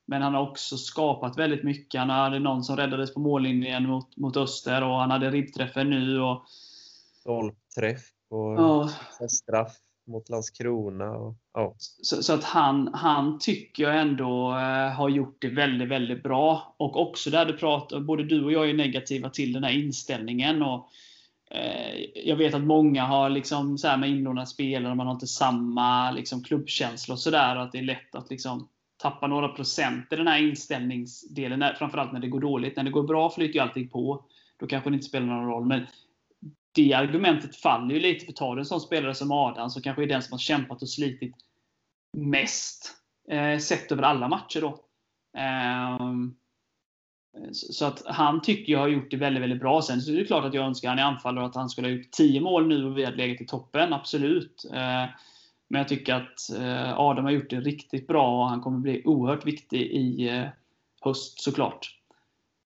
Men 0.05 0.23
han 0.23 0.35
har 0.35 0.51
också 0.51 0.77
skapat 0.77 1.39
väldigt 1.39 1.65
mycket. 1.65 1.99
Han 1.99 2.11
hade 2.11 2.39
någon 2.39 2.65
som 2.65 2.77
räddades 2.77 3.15
på 3.15 3.21
mållinjen 3.21 3.87
mot, 3.87 4.17
mot 4.17 4.37
Öster 4.37 4.83
och 4.83 4.97
han 4.97 5.11
hade 5.11 5.31
ribbträffen 5.31 5.91
nu. 5.91 6.21
Och... 6.21 6.45
Stolpträff 7.21 8.03
och 8.29 8.55
ja. 8.61 8.91
straff 9.29 9.77
mot 10.13 10.29
Landskrona. 10.29 11.11
Och, 11.11 11.35
ja. 11.55 11.75
så, 11.79 12.23
så, 12.23 12.33
att 12.33 12.45
han, 12.45 12.95
han 12.95 13.39
tycker 13.39 13.83
jag 13.83 14.01
ändå 14.01 14.51
eh, 14.51 14.93
har 14.93 15.09
gjort 15.09 15.37
det 15.41 15.49
väldigt, 15.49 15.89
väldigt 15.89 16.23
bra. 16.23 16.75
Och 16.77 17.01
också 17.01 17.31
där 17.31 17.47
du 17.47 17.53
pratar, 17.53 18.01
både 18.01 18.25
du 18.25 18.45
och 18.45 18.53
jag 18.53 18.71
är 18.71 18.75
negativa 18.75 19.31
till 19.31 19.53
den 19.53 19.65
här 19.65 19.73
inställningen. 19.73 20.63
Och, 20.63 20.89
eh, 21.51 21.97
jag 22.15 22.37
vet 22.37 22.55
att 22.55 22.63
många 22.63 23.05
har 23.05 23.31
liksom 23.31 23.79
så 23.79 23.89
här 23.89 23.97
med 23.97 24.11
inlånade 24.11 24.47
spelare, 24.47 24.95
man 24.95 25.07
har 25.07 25.15
inte 25.15 25.27
samma 25.27 26.11
liksom, 26.11 26.43
klubbkänsla 26.43 27.15
och 27.15 27.21
sådär. 27.21 27.57
Att 27.57 27.73
det 27.73 27.79
är 27.79 27.83
lätt 27.83 28.15
att 28.15 28.31
liksom 28.31 28.69
tappa 29.03 29.27
några 29.27 29.49
procent 29.49 30.13
i 30.13 30.17
den 30.17 30.27
här 30.27 30.43
inställningsdelen, 30.43 31.65
framförallt 31.79 32.13
när 32.13 32.21
det 32.21 32.29
går 32.29 32.41
dåligt. 32.41 32.77
När 32.77 32.85
det 32.85 32.91
går 32.91 33.03
bra 33.03 33.31
flyter 33.31 33.55
ju 33.55 33.61
allting 33.61 33.89
på. 33.89 34.25
Då 34.57 34.67
kanske 34.67 34.91
det 34.91 34.95
inte 34.95 35.07
spelar 35.07 35.27
någon 35.27 35.49
roll. 35.49 35.67
Men 35.67 35.87
det 36.75 36.93
argumentet 36.93 37.57
faller 37.57 37.95
ju 37.95 38.01
lite. 38.01 38.27
För 38.27 38.33
tar 38.33 38.57
du 38.57 38.61
en 38.61 38.67
sån 38.67 38.81
spelare 38.81 39.15
som 39.15 39.33
Adam, 39.33 39.71
som 39.71 39.83
kanske 39.83 40.03
är 40.03 40.07
den 40.07 40.23
som 40.23 40.33
har 40.33 40.39
kämpat 40.39 40.83
och 40.83 40.89
slitit 40.89 41.35
mest, 42.17 42.95
eh, 43.31 43.59
sett 43.59 43.93
över 43.93 44.03
alla 44.03 44.29
matcher 44.29 44.61
då. 44.61 44.69
Eh, 45.41 45.99
så 47.53 47.85
att 47.85 48.03
han 48.07 48.43
tycker 48.43 48.73
jag 48.73 48.81
har 48.81 48.89
gjort 48.89 49.11
det 49.11 49.17
väldigt, 49.17 49.43
väldigt 49.43 49.61
bra. 49.61 49.83
Sen 49.83 50.01
så 50.01 50.13
är 50.13 50.17
det 50.17 50.25
klart 50.25 50.45
att 50.45 50.55
jag 50.55 50.65
önskar 50.65 50.89
han 50.89 50.99
är 50.99 51.03
anfallare 51.03 51.47
att 51.47 51.55
han 51.55 51.69
skulle 51.69 51.89
ha 51.89 51.93
gjort 51.93 52.11
10 52.11 52.41
mål 52.41 52.69
nu 52.69 52.85
och 52.85 52.99
vi 52.99 53.05
hade 53.05 53.17
legat 53.17 53.41
i 53.41 53.47
toppen. 53.47 53.93
Absolut. 53.93 54.65
Eh, 54.73 55.07
men 55.69 55.79
jag 55.79 55.89
tycker 55.89 56.15
att 56.15 56.59
eh, 56.59 56.99
Adam 56.99 57.25
har 57.25 57.33
gjort 57.33 57.51
det 57.51 57.61
riktigt 57.61 58.07
bra 58.07 58.43
och 58.43 58.49
han 58.49 58.61
kommer 58.61 58.79
bli 58.79 59.03
oerhört 59.05 59.47
viktig 59.47 59.81
i 59.81 60.29
eh, 60.29 60.47
höst 61.01 61.43
såklart. 61.43 61.99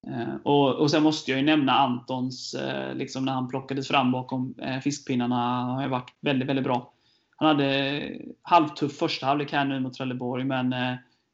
Eh, 0.06 0.34
och, 0.42 0.74
och 0.74 0.90
sen 0.90 1.02
måste 1.02 1.30
jag 1.30 1.40
ju 1.40 1.46
nämna 1.46 1.72
Antons, 1.72 2.56
liksom 2.94 3.24
när 3.24 3.32
han 3.32 3.48
plockades 3.48 3.88
fram 3.88 4.12
bakom 4.12 4.54
fiskpinnarna, 4.84 5.62
har 5.62 5.82
ju 5.82 5.88
varit 5.88 6.14
väldigt, 6.20 6.48
väldigt 6.48 6.64
bra. 6.64 6.92
Han 7.36 7.48
hade 7.48 8.20
halvtuff 8.42 8.96
första 8.96 9.26
halvlek 9.26 9.52
här 9.52 9.64
nu 9.64 9.80
mot 9.80 9.94
Trelleborg, 9.94 10.44
men 10.44 10.74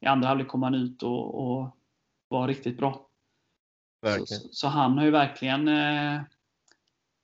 i 0.01 0.07
andra 0.07 0.29
halvlek 0.29 0.49
kom 0.49 0.63
han 0.63 0.75
ut 0.75 1.03
och, 1.03 1.35
och 1.35 1.77
var 2.29 2.49
riktigt 2.49 2.77
bra. 2.77 3.09
Så, 4.07 4.27
så, 4.51 4.69
han 4.69 4.99
har 4.99 5.05
ju 5.05 5.11
verkligen 5.11 5.69
eh, 5.69 6.21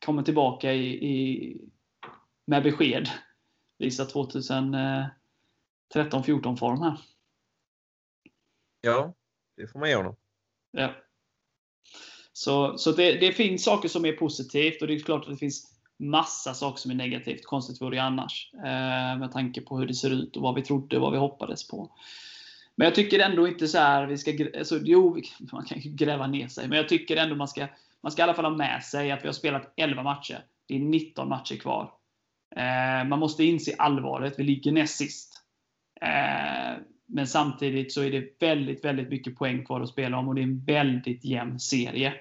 kommit 0.05 0.25
tillbaka 0.25 0.73
i, 0.73 1.07
i, 1.07 1.57
med 2.45 2.63
besked 2.63 3.09
visa 3.79 4.05
2013-14 4.05 6.57
form 6.57 6.83
här. 6.83 7.01
Ja, 8.81 9.15
det 9.57 9.67
får 9.67 9.79
man 9.79 9.91
göra. 9.91 10.15
Ja. 10.71 10.95
Så, 12.33 12.79
så 12.79 12.93
det, 12.93 13.13
det, 13.13 13.33
finns 13.33 13.65
saker 13.65 13.89
som 13.89 14.05
är 14.05 14.13
positivt 14.13 14.83
och 14.83 14.89
det 14.89 14.95
är 14.95 14.99
klart 14.99 15.23
att 15.23 15.31
det 15.31 15.37
finns 15.37 15.73
massa 15.99 16.55
saker 16.55 16.79
som 16.79 16.91
är 16.91 16.95
negativt. 16.95 17.45
Konstigt 17.45 17.81
vore 17.81 17.97
det 17.97 18.03
annars. 18.03 18.51
Eh, 18.55 19.19
med 19.19 19.33
tanke 19.33 19.61
på 19.61 19.79
hur 19.79 19.87
det 19.87 19.95
ser 19.95 20.11
ut 20.11 20.37
och 20.37 20.43
vad 20.43 20.55
vi 20.55 20.63
trodde 20.63 20.97
och 20.97 21.03
vad 21.03 21.13
vi 21.13 21.19
hoppades 21.19 21.69
på. 21.69 21.91
Men 22.77 22.85
jag 22.85 22.95
tycker 22.95 23.19
ändå 23.19 23.49
inte 23.49 23.69
så 23.69 23.79
här, 23.79 24.07
vi 24.07 24.19
ska, 24.19 24.33
alltså, 24.59 24.81
jo, 24.83 25.21
man 25.53 25.65
kan 25.65 25.81
ju 25.81 25.91
gräva 25.91 26.27
ner 26.27 26.49
sig, 26.49 26.69
men 26.69 26.77
jag 26.77 26.89
tycker 26.89 27.17
ändå 27.17 27.35
man 27.35 27.49
ska, 27.49 27.67
man 28.01 28.13
ska 28.13 28.23
i 28.23 28.25
alla 28.25 28.35
fall 28.35 28.45
ha 28.45 28.57
med 28.57 28.83
sig 28.83 29.11
att 29.11 29.23
vi 29.23 29.29
har 29.29 29.33
spelat 29.33 29.73
11 29.77 30.03
matcher. 30.03 30.45
Det 30.67 30.75
är 30.75 30.81
19 30.81 31.29
matcher 31.29 31.57
kvar. 31.57 31.93
Eh, 32.57 33.09
man 33.09 33.19
måste 33.19 33.45
inse 33.45 33.75
allvaret. 33.79 34.35
Vi 34.39 34.43
ligger 34.43 34.73
näst 34.73 34.97
sist. 34.97 35.43
Eh, 36.01 36.79
men 37.09 37.27
samtidigt 37.27 37.93
så 37.93 38.03
är 38.03 38.11
det 38.11 38.43
väldigt, 38.43 38.85
väldigt 38.85 39.09
mycket 39.09 39.37
poäng 39.37 39.65
kvar 39.65 39.81
att 39.81 39.89
spela 39.89 40.19
om 40.19 40.29
och 40.29 40.35
det 40.35 40.41
är 40.41 40.43
en 40.43 40.65
väldigt 40.65 41.25
jämn 41.25 41.61
serie. 41.61 42.15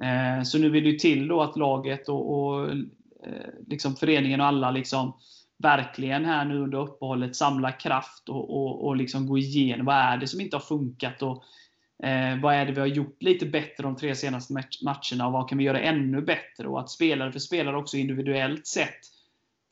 Eh, 0.00 0.42
så 0.42 0.58
nu 0.58 0.70
vill 0.70 0.84
det 0.84 0.98
till 0.98 1.28
då 1.28 1.42
att 1.42 1.56
laget 1.56 2.08
och, 2.08 2.38
och 2.38 2.70
eh, 2.70 3.50
liksom 3.66 3.96
föreningen 3.96 4.40
och 4.40 4.46
alla 4.46 4.70
liksom 4.70 5.12
verkligen 5.58 6.24
här 6.24 6.44
nu 6.44 6.58
under 6.58 6.78
uppehållet 6.78 7.36
samla 7.36 7.72
kraft 7.72 8.28
och, 8.28 8.50
och, 8.50 8.86
och 8.86 8.96
liksom 8.96 9.26
gå 9.26 9.38
igenom 9.38 9.86
vad 9.86 9.96
är 9.96 10.16
det 10.16 10.26
som 10.26 10.40
inte 10.40 10.56
har 10.56 10.60
funkat 10.60 11.22
och 11.22 11.44
eh, 12.06 12.40
vad 12.40 12.54
är 12.54 12.66
det 12.66 12.72
vi 12.72 12.80
har 12.80 12.86
gjort 12.86 13.22
lite 13.22 13.46
bättre 13.46 13.82
de 13.82 13.96
tre 13.96 14.14
senaste 14.14 14.52
matcherna 14.52 15.26
och 15.26 15.32
vad 15.32 15.48
kan 15.48 15.58
vi 15.58 15.64
göra 15.64 15.80
ännu 15.80 16.22
bättre? 16.22 16.68
Och 16.68 16.80
att 16.80 16.90
spelare 16.90 17.32
för 17.32 17.38
spelare 17.38 17.76
också 17.76 17.96
individuellt 17.96 18.66
sett 18.66 19.00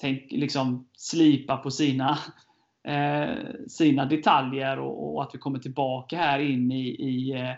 tänk, 0.00 0.33
liksom 0.33 0.88
slipa 0.96 1.57
på 1.57 1.70
sina, 1.70 2.18
Eh, 2.85 3.37
sina 3.68 4.05
detaljer 4.05 4.79
och, 4.79 5.14
och, 5.14 5.23
att 5.23 5.35
vi 5.35 5.38
kommer 5.38 5.59
tillbaka 5.59 6.16
här 6.16 6.38
in 6.38 6.73
i, 6.73 6.88
i 6.88 7.33
eh, 7.33 7.53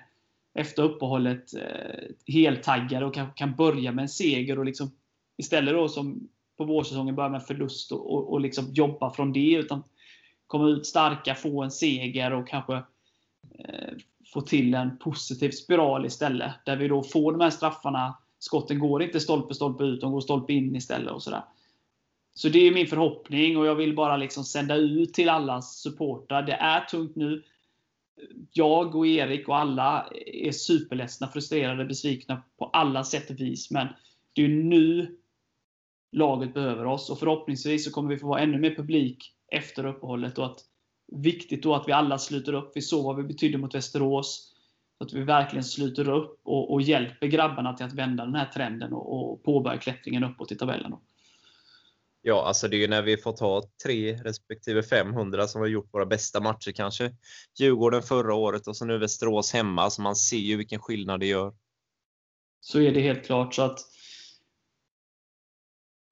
efter 0.54 0.82
uppehållet 0.82 1.54
eh, 1.54 2.04
heltaggade 2.26 3.06
och 3.06 3.14
kan, 3.14 3.30
kan 3.34 3.54
börja 3.54 3.92
med 3.92 4.02
en 4.02 4.08
seger 4.08 4.58
och 4.58 4.64
liksom 4.64 4.90
istället 5.36 5.74
då 5.74 5.88
som 5.88 6.28
på 6.56 6.64
vårsäsongen 6.64 7.14
börja 7.14 7.28
med 7.28 7.42
förlust 7.42 7.92
och, 7.92 8.14
och, 8.14 8.32
och 8.32 8.40
liksom 8.40 8.72
jobba 8.72 9.10
från 9.10 9.32
det. 9.32 9.54
Utan 9.54 9.82
komma 10.46 10.68
ut 10.68 10.86
starka, 10.86 11.34
få 11.34 11.62
en 11.62 11.70
seger 11.70 12.32
och 12.32 12.48
kanske 12.48 12.74
eh, 13.58 13.94
få 14.32 14.40
till 14.40 14.74
en 14.74 14.98
positiv 14.98 15.50
spiral 15.50 16.06
istället. 16.06 16.52
Där 16.64 16.76
vi 16.76 16.88
då 16.88 17.02
får 17.02 17.32
de 17.32 17.40
här 17.40 17.50
straffarna. 17.50 18.18
Skotten 18.38 18.78
går 18.78 19.02
inte 19.02 19.20
stolpe, 19.20 19.54
stolpe 19.54 19.84
ut, 19.84 20.00
de 20.00 20.12
går 20.12 20.20
stolpe 20.20 20.52
in 20.52 20.76
istället. 20.76 21.12
och 21.12 21.22
sådär. 21.22 21.42
Så 22.36 22.48
det 22.48 22.66
är 22.66 22.72
min 22.72 22.86
förhoppning 22.86 23.56
och 23.56 23.66
jag 23.66 23.74
vill 23.74 23.94
bara 23.94 24.16
liksom 24.16 24.44
sända 24.44 24.74
ut 24.74 25.14
till 25.14 25.28
alla 25.28 25.62
supportrar. 25.62 26.42
Det 26.42 26.52
är 26.52 26.80
tungt 26.80 27.16
nu. 27.16 27.42
Jag 28.52 28.94
och 28.94 29.06
Erik 29.06 29.48
och 29.48 29.56
alla 29.56 30.06
är 30.26 30.52
superledsna, 30.52 31.28
frustrerade, 31.28 31.84
besvikna 31.84 32.42
på 32.58 32.64
alla 32.64 33.04
sätt 33.04 33.30
och 33.30 33.40
vis. 33.40 33.70
Men 33.70 33.88
det 34.32 34.44
är 34.44 34.48
nu 34.48 35.16
laget 36.12 36.54
behöver 36.54 36.84
oss. 36.84 37.10
Och 37.10 37.18
förhoppningsvis 37.18 37.84
så 37.84 37.90
kommer 37.90 38.08
vi 38.08 38.18
få 38.18 38.26
vara 38.26 38.40
ännu 38.40 38.58
mer 38.58 38.74
publik 38.74 39.34
efter 39.48 39.86
uppehållet. 39.86 40.38
Och 40.38 40.46
att, 40.46 40.60
viktigt 41.12 41.62
då 41.62 41.74
att 41.74 41.88
vi 41.88 41.92
alla 41.92 42.18
sluter 42.18 42.52
upp. 42.52 42.72
Vi 42.74 42.82
såg 42.82 43.04
vad 43.04 43.16
vi 43.16 43.22
betydde 43.22 43.58
mot 43.58 43.74
Västerås. 43.74 44.52
Att 44.98 45.12
vi 45.12 45.22
verkligen 45.22 45.64
sluter 45.64 46.08
upp 46.08 46.40
och, 46.44 46.72
och 46.72 46.82
hjälper 46.82 47.26
grabbarna 47.26 47.72
till 47.72 47.86
att 47.86 47.94
vända 47.94 48.24
den 48.24 48.34
här 48.34 48.46
trenden 48.46 48.92
och, 48.92 49.32
och 49.32 49.42
påbörja 49.42 49.78
klättringen 49.78 50.24
uppåt 50.24 50.52
i 50.52 50.56
tabellen. 50.56 50.90
Då. 50.90 51.00
Ja, 52.28 52.44
alltså 52.44 52.68
det 52.68 52.76
är 52.76 52.78
ju 52.78 52.88
när 52.88 53.02
vi 53.02 53.16
får 53.16 53.32
ta 53.32 53.62
3 53.84 54.14
respektive 54.14 54.82
500 54.82 55.46
som 55.46 55.60
har 55.60 55.68
gjort 55.68 55.94
våra 55.94 56.06
bästa 56.06 56.40
matcher 56.40 56.72
kanske. 56.72 57.12
Djurgården 57.58 58.02
förra 58.02 58.34
året 58.34 58.66
och 58.66 58.76
så 58.76 58.84
nu 58.84 58.98
Västerås 58.98 59.52
hemma, 59.52 59.90
så 59.90 60.02
man 60.02 60.16
ser 60.16 60.36
ju 60.36 60.56
vilken 60.56 60.80
skillnad 60.80 61.20
det 61.20 61.26
gör. 61.26 61.54
Så 62.60 62.80
är 62.80 62.92
det 62.92 63.00
helt 63.00 63.26
klart. 63.26 63.54
så 63.54 63.62
att 63.62 63.78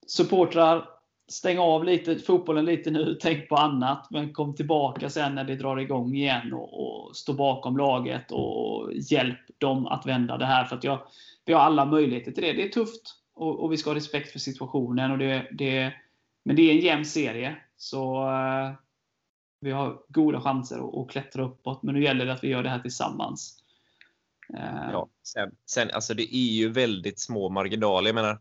supportrar, 0.06 0.88
stäng 1.28 1.58
av 1.58 1.84
lite, 1.84 2.18
fotbollen 2.18 2.64
lite 2.64 2.90
nu, 2.90 3.18
tänk 3.20 3.48
på 3.48 3.56
annat. 3.56 4.06
Men 4.10 4.32
kom 4.32 4.54
tillbaka 4.54 5.10
sen 5.10 5.34
när 5.34 5.44
det 5.44 5.56
drar 5.56 5.76
igång 5.76 6.14
igen 6.14 6.52
och, 6.52 6.80
och 6.80 7.16
stå 7.16 7.32
bakom 7.32 7.76
laget 7.76 8.32
och 8.32 8.92
hjälp 8.94 9.40
dem 9.58 9.86
att 9.86 10.06
vända 10.06 10.38
det 10.38 10.46
här. 10.46 10.64
För 10.64 10.76
att 10.76 10.84
jag, 10.84 11.06
vi 11.44 11.52
har 11.52 11.60
alla 11.60 11.84
möjligheter 11.84 12.32
till 12.32 12.42
det. 12.42 12.52
Det 12.52 12.64
är 12.64 12.68
tufft 12.68 13.14
och, 13.34 13.64
och 13.64 13.72
vi 13.72 13.76
ska 13.76 13.90
ha 13.90 13.96
respekt 13.96 14.32
för 14.32 14.38
situationen. 14.38 15.10
Och 15.10 15.18
det, 15.18 15.48
det, 15.52 15.92
men 16.44 16.56
det 16.56 16.62
är 16.62 16.74
en 16.74 16.80
jämn 16.80 17.04
serie. 17.04 17.56
Så 17.76 18.30
eh, 18.30 18.72
vi 19.60 19.70
har 19.70 20.02
goda 20.08 20.40
chanser 20.40 21.02
att, 21.02 21.10
klättra 21.10 21.44
uppåt. 21.44 21.82
Men 21.82 21.94
nu 21.94 22.02
gäller 22.02 22.26
det 22.26 22.32
att 22.32 22.44
vi 22.44 22.48
gör 22.48 22.62
det 22.62 22.68
här 22.68 22.80
tillsammans. 22.80 23.58
Eh, 24.56 24.90
ja, 24.92 25.08
sen, 25.22 25.50
sen, 25.66 25.90
alltså 25.90 26.14
det 26.14 26.36
är 26.36 26.52
ju 26.52 26.68
väldigt 26.68 27.20
små 27.20 27.48
marginaler. 27.48 28.08
Jag 28.08 28.14
menar, 28.14 28.40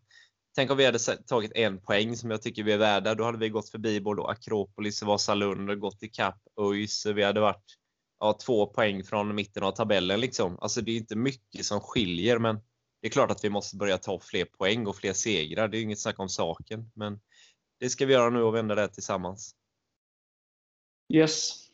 Tänk 0.56 0.72
om 0.72 0.78
vi 0.78 0.86
hade 0.86 1.00
tagit 1.00 1.52
en 1.56 1.82
poäng 1.82 2.18
som 2.18 2.32
jag 2.32 2.42
tycker 2.42 2.64
vi 2.64 2.72
är 2.72 2.78
värda. 2.78 3.16
Då 3.16 3.24
hade 3.24 3.38
vi 3.38 3.50
gått 3.50 3.70
förbi 3.70 4.02
både 4.02 4.24
Akropolis 4.24 5.02
och 5.02 5.08
Vasalund 5.08 5.70
och 5.70 5.80
gått 5.80 6.04
ikapp 6.04 6.40
ÖIS. 6.62 7.06
Vi 7.06 7.24
hade 7.24 7.40
varit 7.40 7.78
ja, 8.20 8.34
två 8.34 8.68
poäng 8.68 9.04
från 9.04 9.36
mitten 9.36 9.64
av 9.64 9.72
tabellen. 9.72 10.20
Liksom. 10.20 10.58
Alltså, 10.62 10.82
det 10.82 10.92
är 10.92 10.98
inte 10.98 11.16
mycket 11.16 11.66
som 11.66 11.80
skiljer, 11.80 12.40
men 12.40 12.56
det 13.02 13.08
är 13.08 13.12
klart 13.12 13.32
att 13.32 13.44
vi 13.44 13.50
måste 13.50 13.76
börja 13.76 13.98
ta 13.98 14.20
fler 14.20 14.46
poäng 14.46 14.88
och 14.88 14.96
fler 14.96 15.14
segrar. 15.14 15.68
Det 15.68 15.78
är 15.78 15.82
inget 15.82 16.00
snack 16.00 16.20
om 16.20 16.30
saken, 16.30 16.92
men 16.94 17.20
det 17.84 17.90
ska 17.90 18.06
vi 18.06 18.14
göra 18.14 18.30
nu 18.30 18.42
och 18.42 18.56
vända 18.56 18.76
det 18.76 18.88
tillsammans. 18.88 19.56
Yes. 21.14 21.68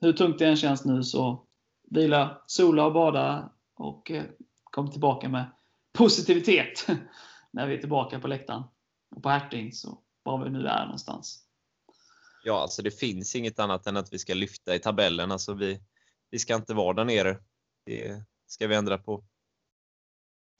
Hur 0.00 0.12
tungt 0.12 0.38
det 0.38 0.46
än 0.46 0.56
känns 0.56 0.84
nu 0.84 1.02
så 1.02 1.46
vila, 1.90 2.42
sola 2.46 2.86
och 2.86 2.92
bada 2.92 3.52
och 3.74 4.10
eh, 4.10 4.24
kom 4.64 4.90
tillbaka 4.90 5.28
med 5.28 5.50
positivitet. 5.92 6.86
när 7.50 7.66
vi 7.66 7.74
är 7.74 7.78
tillbaka 7.78 8.20
på 8.20 8.28
läktaren. 8.28 8.62
Och 9.16 9.22
på 9.22 9.28
Hertings 9.28 9.84
och 9.84 10.04
var 10.22 10.44
vi 10.44 10.50
nu 10.50 10.66
är 10.66 10.84
någonstans. 10.84 11.44
Ja, 12.44 12.62
alltså 12.62 12.82
det 12.82 12.90
finns 12.90 13.36
inget 13.36 13.58
annat 13.58 13.86
än 13.86 13.96
att 13.96 14.12
vi 14.12 14.18
ska 14.18 14.34
lyfta 14.34 14.74
i 14.74 14.78
tabellen. 14.78 15.32
Alltså 15.32 15.54
vi, 15.54 15.80
vi 16.30 16.38
ska 16.38 16.54
inte 16.54 16.74
vara 16.74 16.94
där 16.94 17.04
nere. 17.04 17.38
Det 17.86 18.24
ska 18.46 18.66
vi 18.66 18.74
ändra 18.74 18.98
på. 18.98 19.24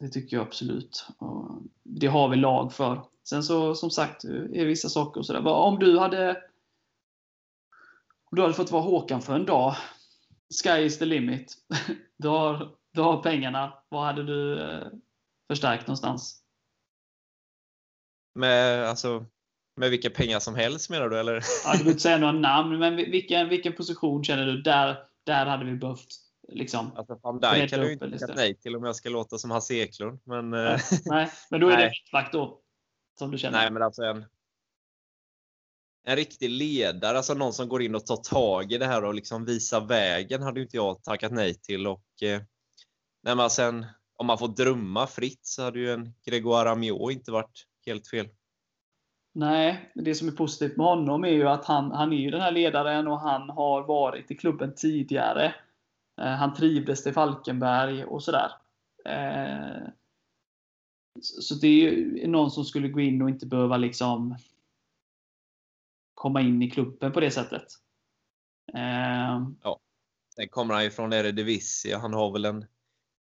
Det 0.01 0.09
tycker 0.09 0.37
jag 0.37 0.47
absolut. 0.47 1.07
Det 1.83 2.07
har 2.07 2.29
vi 2.29 2.37
lag 2.37 2.73
för. 2.73 3.05
Sen 3.25 3.43
så 3.43 3.75
som 3.75 3.91
sagt, 3.91 4.25
är 4.25 4.65
vissa 4.65 4.89
saker 4.89 5.21
och 5.21 5.27
sådär. 5.27 5.47
Om 5.47 5.79
du 5.79 5.99
hade 5.99 6.43
om 8.33 8.37
du 8.37 8.43
hade 8.43 8.55
fått 8.55 8.71
vara 8.71 8.83
Håkan 8.83 9.23
för 9.23 9.35
en 9.35 9.47
dag. 9.47 9.77
Sky 10.63 10.83
is 10.83 10.99
the 10.99 11.05
limit. 11.05 11.55
Du 12.17 12.29
har, 12.29 12.77
du 12.93 13.01
har 13.01 13.23
pengarna. 13.23 13.79
Vad 13.89 14.05
hade 14.05 14.23
du 14.23 14.61
eh, 14.61 14.87
förstärkt 15.51 15.87
någonstans? 15.87 16.43
Med, 18.35 18.85
alltså, 18.89 19.27
med 19.77 19.91
vilka 19.91 20.11
pengar 20.11 20.41
som 20.41 20.55
helst 20.55 20.91
menar 20.91 21.09
du? 21.09 21.19
Eller? 21.19 21.35
Ja, 21.35 21.73
du 21.73 21.79
behöver 21.79 21.91
inte 21.91 22.03
säga 22.03 22.19
några 22.19 22.33
namn, 22.33 22.79
men 22.79 22.97
vilken, 22.97 23.49
vilken 23.49 23.73
position 23.73 24.25
känner 24.25 24.47
du? 24.47 24.63
Där, 24.63 24.97
där 25.25 25.47
hade 25.47 25.65
vi 25.65 25.77
behövt 25.77 26.09
liksom, 26.49 26.97
alltså, 26.97 27.19
van 27.23 27.41
Dijk 27.41 27.71
kan 27.71 27.81
du 27.81 27.93
inte 27.93 28.19
tacka 28.19 28.35
nej 28.35 28.55
till 28.55 28.77
om 28.77 28.85
jag 28.85 28.97
ska 28.97 29.09
låta 29.09 29.39
som 29.39 29.51
Hasse 29.51 29.75
Eklund. 29.75 30.21
Men, 30.25 30.51
nej, 30.51 30.79
nej, 31.05 31.31
men 31.51 31.61
då 31.61 31.69
är 31.69 31.77
nej. 31.77 31.85
det 31.85 31.91
mittback 31.91 32.33
då? 32.33 32.61
Som 33.19 33.31
du 33.31 33.39
känner? 33.39 33.59
Nej, 33.59 33.71
men 33.71 33.83
alltså 33.83 34.03
en, 34.03 34.25
en 36.05 36.17
riktig 36.17 36.51
ledare, 36.51 37.17
alltså 37.17 37.35
någon 37.35 37.53
som 37.53 37.69
går 37.69 37.83
in 37.83 37.95
och 37.95 38.07
tar 38.07 38.17
tag 38.17 38.73
i 38.73 38.79
det 38.79 38.87
här 38.87 39.05
och 39.05 39.15
liksom 39.15 39.45
visar 39.45 39.81
vägen 39.81 40.43
hade 40.43 40.63
inte 40.63 40.77
jag 40.77 41.03
tackat 41.03 41.33
nej 41.33 41.55
till. 41.55 41.87
Och, 41.87 42.23
eh, 42.23 43.37
man 43.37 43.51
sen, 43.51 43.87
om 44.17 44.27
man 44.27 44.39
får 44.39 44.49
drömma 44.49 45.07
fritt 45.07 45.47
så 45.47 45.63
hade 45.63 45.79
ju 45.79 45.93
en 45.93 46.15
Grégoire 46.27 46.71
Amiot 46.71 47.13
inte 47.13 47.33
varit 47.33 47.67
helt 47.87 48.09
fel. 48.09 48.29
Nej, 49.35 49.93
det 49.95 50.15
som 50.15 50.29
är 50.29 50.33
positivt 50.33 50.77
med 50.77 50.87
honom 50.87 51.25
är 51.25 51.29
ju 51.29 51.49
att 51.49 51.65
han, 51.65 51.93
han 51.93 52.13
är 52.13 52.17
ju 52.17 52.31
den 52.31 52.41
här 52.41 52.51
ledaren 52.51 53.09
och 53.09 53.21
han 53.21 53.51
har 53.51 53.83
varit 53.83 54.31
i 54.31 54.37
klubben 54.37 54.75
tidigare. 54.75 55.55
Eh, 56.21 56.27
han 56.27 56.55
trivdes 56.55 57.07
i 57.07 57.13
Falkenberg 57.13 58.05
och 58.05 58.23
sådär. 58.23 58.53
Eh, 59.05 59.89
så 61.21 61.55
det 61.55 61.67
är 61.67 61.91
ju 61.91 62.27
någon 62.27 62.51
som 62.51 62.65
skulle 62.65 62.89
gå 62.89 63.01
in 63.01 63.23
och 63.23 63.29
inte 63.29 63.47
behöva 63.47 63.77
liksom 63.77 64.37
komma 66.15 66.41
in 66.41 66.63
i 66.63 66.71
klubben 66.71 67.13
på 67.13 67.21
det 67.21 67.31
sättet. 67.31 67.67
Eh, 68.75 69.47
ja. 69.63 69.79
Sen 70.35 70.49
kommer 70.49 70.75
han 70.75 70.85
ju 70.85 70.91
från 70.91 71.13
Eredivisie. 71.13 71.97
Han 71.97 72.15
har 72.15 72.33
väl 72.33 72.45
en 72.45 72.65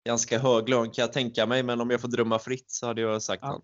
ganska 0.07 0.39
hög 0.39 0.69
lön 0.69 0.91
kan 0.91 1.03
jag 1.03 1.13
tänka 1.13 1.47
mig, 1.47 1.63
men 1.63 1.81
om 1.81 1.91
jag 1.91 2.01
får 2.01 2.09
drömma 2.09 2.39
fritt 2.39 2.71
så 2.71 2.87
hade 2.87 3.01
jag 3.01 3.23
sagt 3.23 3.43
ja. 3.43 3.49
han. 3.49 3.63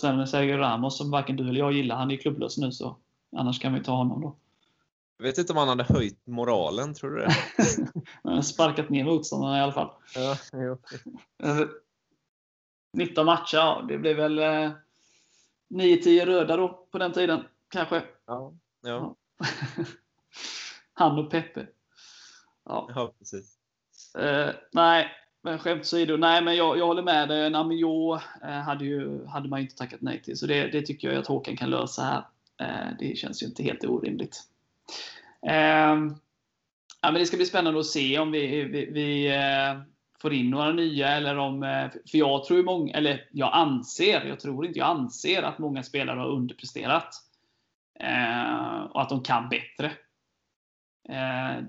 Sen 0.00 0.26
Sergio 0.26 0.56
Ramos 0.56 0.98
som 0.98 1.10
varken 1.10 1.36
du 1.36 1.48
eller 1.48 1.58
jag 1.58 1.72
gillar, 1.72 1.96
han 1.96 2.10
är 2.10 2.16
klubblös 2.16 2.58
nu 2.58 2.72
så 2.72 2.96
annars 3.36 3.60
kan 3.60 3.74
vi 3.74 3.84
ta 3.84 3.92
honom 3.92 4.20
då. 4.20 4.36
Jag 5.22 5.26
vet 5.26 5.38
inte 5.38 5.52
om 5.52 5.58
han 5.58 5.68
hade 5.68 5.84
höjt 5.84 6.26
moralen, 6.26 6.94
tror 6.94 7.10
du 7.10 7.20
det? 7.20 7.34
han 8.22 8.34
har 8.34 8.42
sparkat 8.42 8.90
ner 8.90 9.04
motståndarna 9.04 9.58
i 9.58 9.60
alla 9.60 9.72
fall. 9.72 9.90
Ja, 10.14 10.36
jo. 10.52 10.78
19 12.92 13.26
matcher, 13.26 13.56
ja, 13.56 13.84
det 13.88 13.98
blev 13.98 14.16
väl 14.16 14.38
eh, 14.38 14.72
9-10 15.74 16.26
röda 16.26 16.56
då 16.56 16.88
på 16.92 16.98
den 16.98 17.12
tiden, 17.12 17.44
kanske. 17.68 18.02
Ja. 18.26 18.54
ja. 18.82 19.16
Han 20.92 21.18
och 21.18 21.30
Peppe. 21.30 21.66
Ja, 22.64 22.90
ja 22.94 23.14
precis. 23.18 23.58
Eh, 24.18 24.50
nej, 24.72 25.08
men 25.42 25.58
skämt 25.58 25.80
åsido, 25.80 26.16
nej 26.16 26.42
men 26.42 26.56
jag, 26.56 26.78
jag 26.78 26.86
håller 26.86 27.02
med 27.02 27.28
dig. 27.28 27.46
En 27.46 27.54
Amiot 27.54 28.20
eh, 28.42 28.50
hade, 28.50 28.84
ju, 28.84 29.26
hade 29.26 29.48
man 29.48 29.60
ju 29.60 29.64
inte 29.64 29.76
tackat 29.76 30.00
nej 30.00 30.22
till. 30.22 30.38
Så 30.38 30.46
det, 30.46 30.66
det 30.66 30.82
tycker 30.82 31.08
jag 31.08 31.18
att 31.18 31.26
Håkan 31.26 31.56
kan 31.56 31.70
lösa 31.70 32.02
här. 32.02 32.24
Eh, 32.60 32.96
det 32.98 33.18
känns 33.18 33.42
ju 33.42 33.46
inte 33.46 33.62
helt 33.62 33.84
orimligt. 33.84 34.51
Eh, 35.46 35.96
ja, 37.02 37.10
men 37.10 37.14
det 37.14 37.26
ska 37.26 37.36
bli 37.36 37.46
spännande 37.46 37.80
att 37.80 37.86
se 37.86 38.18
om 38.18 38.30
vi, 38.30 38.64
vi, 38.64 38.86
vi 38.86 39.26
eh, 39.26 39.82
får 40.22 40.32
in 40.32 40.50
några 40.50 40.72
nya 40.72 41.08
eller 41.08 41.36
om... 41.36 41.62
Eh, 41.62 41.90
för 42.10 42.18
jag 42.18 42.44
tror 42.44 42.62
många, 42.62 42.94
eller 42.94 43.28
jag 43.32 43.50
anser, 43.52 44.24
jag 44.24 44.40
tror 44.40 44.66
inte, 44.66 44.78
jag 44.78 44.88
anser 44.88 45.42
att 45.42 45.58
många 45.58 45.82
spelare 45.82 46.18
har 46.18 46.28
underpresterat. 46.28 47.14
Eh, 48.00 48.82
och 48.82 49.02
att 49.02 49.08
de 49.08 49.22
kan 49.22 49.48
bättre. 49.48 49.92
Eh, 51.08 51.64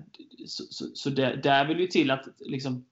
så 0.46 0.64
så, 0.70 0.84
så 0.94 1.10
det, 1.10 1.36
där 1.36 1.64
vill 1.64 1.80
ju 1.80 1.86
till 1.86 2.10
att 2.10 2.24
liksom, 2.38 2.84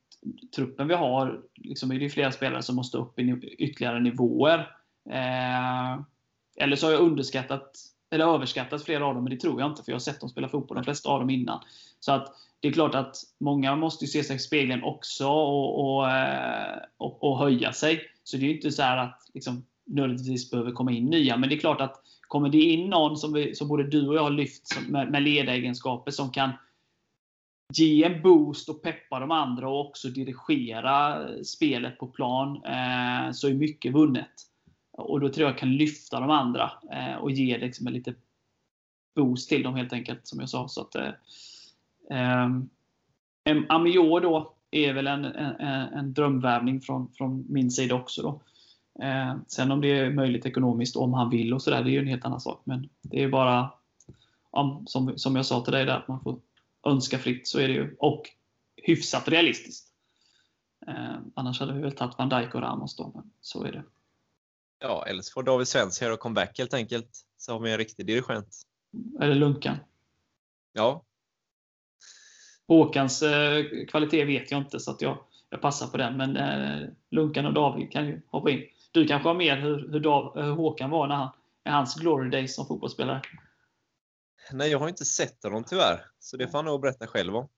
truppen 0.57 0.89
vi 0.89 0.95
har, 0.95 1.43
liksom 1.55 1.93
är 1.93 1.99
det 1.99 2.11
flera 2.11 2.33
spelare 2.33 2.63
som 2.63 2.77
måste 2.77 2.99
upp 2.99 3.19
i 3.19 3.57
ytterligare 3.59 4.01
nivåer. 4.01 4.59
Eh, 5.11 6.01
eller 6.57 6.77
så 6.77 6.87
har 6.87 6.93
jag 6.93 7.01
underskattat 7.01 7.92
eller 8.13 8.35
överskattat 8.35 8.85
flera 8.85 9.07
av 9.07 9.15
dem, 9.15 9.25
men 9.25 9.31
det 9.31 9.41
tror 9.41 9.61
jag 9.61 9.71
inte, 9.71 9.83
för 9.83 9.93
jag 9.93 9.95
har 9.95 10.01
sett 10.01 10.21
dem 10.21 10.29
spela 10.29 10.49
fotboll, 10.49 10.75
de 10.75 10.85
flesta 10.85 11.09
av 11.09 11.21
dem 11.21 11.31
innan. 11.31 11.61
Så 12.01 12.13
att 12.13 12.35
det 12.61 12.69
är 12.69 12.73
klart 12.73 12.95
att 12.95 13.17
många 13.39 13.77
måste 13.77 14.07
se 14.07 14.25
sig 14.25 14.37
i 14.37 14.39
spegeln 14.39 14.83
också 14.83 15.29
och, 15.29 15.97
och, 15.97 16.11
eh, 16.11 16.77
och, 16.97 17.25
och 17.25 17.39
höja 17.39 17.73
sig. 17.73 18.01
Så 18.25 18.37
det 18.37 18.43
är 18.43 18.49
ju 18.49 18.55
inte 18.55 18.71
så 18.71 18.83
att 18.83 19.31
liksom, 19.35 19.65
nödvändigtvis 19.85 20.51
behöver 20.51 20.73
komma 20.73 20.93
in 20.93 21.05
nya, 21.05 21.37
men 21.37 21.49
det 21.49 21.55
är 21.55 21.59
klart 21.59 21.81
att 21.81 22.03
kommer 22.21 22.49
det 22.49 22.59
in 22.59 22.91
någon 22.91 23.17
som, 23.17 23.33
vi, 23.33 23.55
som 23.55 23.69
både 23.69 23.83
du 23.83 24.09
och 24.09 24.15
jag 24.15 24.23
har 24.23 24.31
lyft 24.31 24.79
med, 24.89 25.11
med 25.11 25.23
ledaregenskaper 25.23 26.11
som 26.11 26.31
kan 26.31 26.51
ge 27.75 28.05
en 28.05 28.23
boost 28.23 28.69
och 28.69 28.83
peppa 28.83 29.21
de 29.21 29.31
andra 29.31 29.69
och 29.69 29.89
också 29.89 30.09
dirigera 30.09 31.29
spelet 31.45 31.99
på 31.99 32.07
plan, 32.07 32.57
eh, 32.65 33.33
så 33.33 33.49
är 33.49 33.55
mycket 33.55 33.93
vunnet. 33.93 34.52
Och 34.93 35.21
då 35.21 35.29
tror 35.29 35.49
jag 35.49 35.59
kan 35.59 35.77
lyfta 35.77 36.21
de 36.21 36.31
andra 36.31 36.73
eh, 36.93 37.15
och 37.15 37.31
ge 37.31 37.59
liksom 37.59 37.87
en 37.87 37.93
lite 37.93 38.15
boost 39.15 39.49
till 39.49 39.63
dem 39.63 39.75
helt 39.75 39.93
enkelt, 39.93 40.27
som 40.27 40.41
jag 40.41 40.49
sa. 40.49 40.69
Så 40.69 40.81
att, 40.81 40.95
eh, 40.95 41.13
eh, 42.11 42.51
Amior 43.69 44.21
då 44.21 44.55
är 44.71 44.93
väl 44.93 45.07
en, 45.07 45.25
en, 45.25 45.61
en 45.93 46.13
drömvärvning 46.13 46.81
från, 46.81 47.13
från 47.13 47.45
min 47.49 47.71
sida 47.71 47.95
också. 47.95 48.23
Då. 48.23 48.43
Eh, 49.05 49.37
sen 49.47 49.73
om 49.73 49.81
det 49.81 49.99
är 49.99 50.11
möjligt 50.11 50.47
ekonomiskt, 50.47 50.97
om 50.97 51.15
han 51.15 51.31
vill 51.31 51.55
och 51.55 51.63
sådär, 51.63 51.85
det 51.85 51.91
är 51.91 51.93
ju 51.93 51.99
en 51.99 52.07
helt 52.07 52.25
annan 52.25 52.41
sak. 52.41 52.61
Men 52.65 52.89
det 53.03 53.23
är 53.23 53.29
bara, 53.29 53.71
om, 54.51 54.87
som, 54.87 55.19
som 55.19 55.37
jag 55.37 55.47
sa 55.47 55.61
till 55.61 55.73
dig 55.73 55.85
där, 55.85 55.97
att 55.97 56.09
man 56.09 56.21
får 56.21 56.39
önska 56.87 57.19
fritt, 57.19 57.49
så 57.49 57.59
är 57.59 57.69
det 57.69 57.75
ju. 57.75 57.97
Och 57.99 58.31
hyfsat 58.77 59.29
realistiskt. 59.29 59.89
Eh, 60.87 61.17
annars 61.35 61.61
hade 61.61 61.73
vi 61.73 61.81
väl 61.81 61.93
tagit 61.93 62.19
Van 62.19 62.29
Dijk 62.29 62.55
och 62.55 62.61
Ramos 62.61 62.97
då, 62.97 63.13
men 63.15 63.31
så 63.41 63.65
är 63.65 63.73
det. 63.73 63.83
Ja, 64.83 65.05
eller 65.07 65.23
så 65.23 65.33
får 65.33 65.43
David 65.43 65.69
Svensson 65.69 66.07
göra 66.07 66.17
comeback 66.17 66.59
helt 66.59 66.75
enkelt. 66.75 67.11
Så 67.37 67.53
har 67.53 67.61
vi 67.61 67.73
en 67.73 67.79
riktig 67.79 68.07
dirigent. 68.07 68.63
Eller 69.21 69.35
Lunkan. 69.35 69.77
Ja. 70.73 71.05
Håkans 72.69 73.23
eh, 73.23 73.65
kvalitet 73.89 74.25
vet 74.25 74.51
jag 74.51 74.61
inte, 74.61 74.81
så 74.81 74.91
att 74.91 75.03
jag, 75.03 75.19
jag 75.51 75.61
passar 75.61 75.87
på 75.87 75.97
den. 75.97 76.17
Men 76.17 76.37
eh, 76.37 76.89
Lunkan 77.11 77.47
och 77.47 77.55
David 77.55 77.93
kan 77.93 78.07
ju 78.07 78.23
hoppa 78.27 78.51
in. 78.51 78.63
Du 78.93 79.07
kanske 79.07 79.29
har 79.29 79.35
mer 79.35 79.57
hur, 79.57 79.93
hur, 79.93 80.01
Dav, 80.01 80.43
hur 80.43 80.53
Håkan 80.53 80.91
var 80.91 81.07
när 81.07 81.15
han, 81.15 81.31
i 81.65 81.69
hans 81.69 81.95
glory 81.95 82.31
days 82.31 82.55
som 82.55 82.67
fotbollsspelare? 82.67 83.23
Nej, 84.53 84.71
jag 84.71 84.79
har 84.79 84.89
inte 84.89 85.05
sett 85.05 85.45
honom 85.45 85.65
tyvärr. 85.65 86.05
Så 86.19 86.37
det 86.37 86.49
får 86.49 86.59
han 86.59 86.65
nog 86.65 86.81
berätta 86.81 87.07
själv 87.07 87.37
om. 87.37 87.49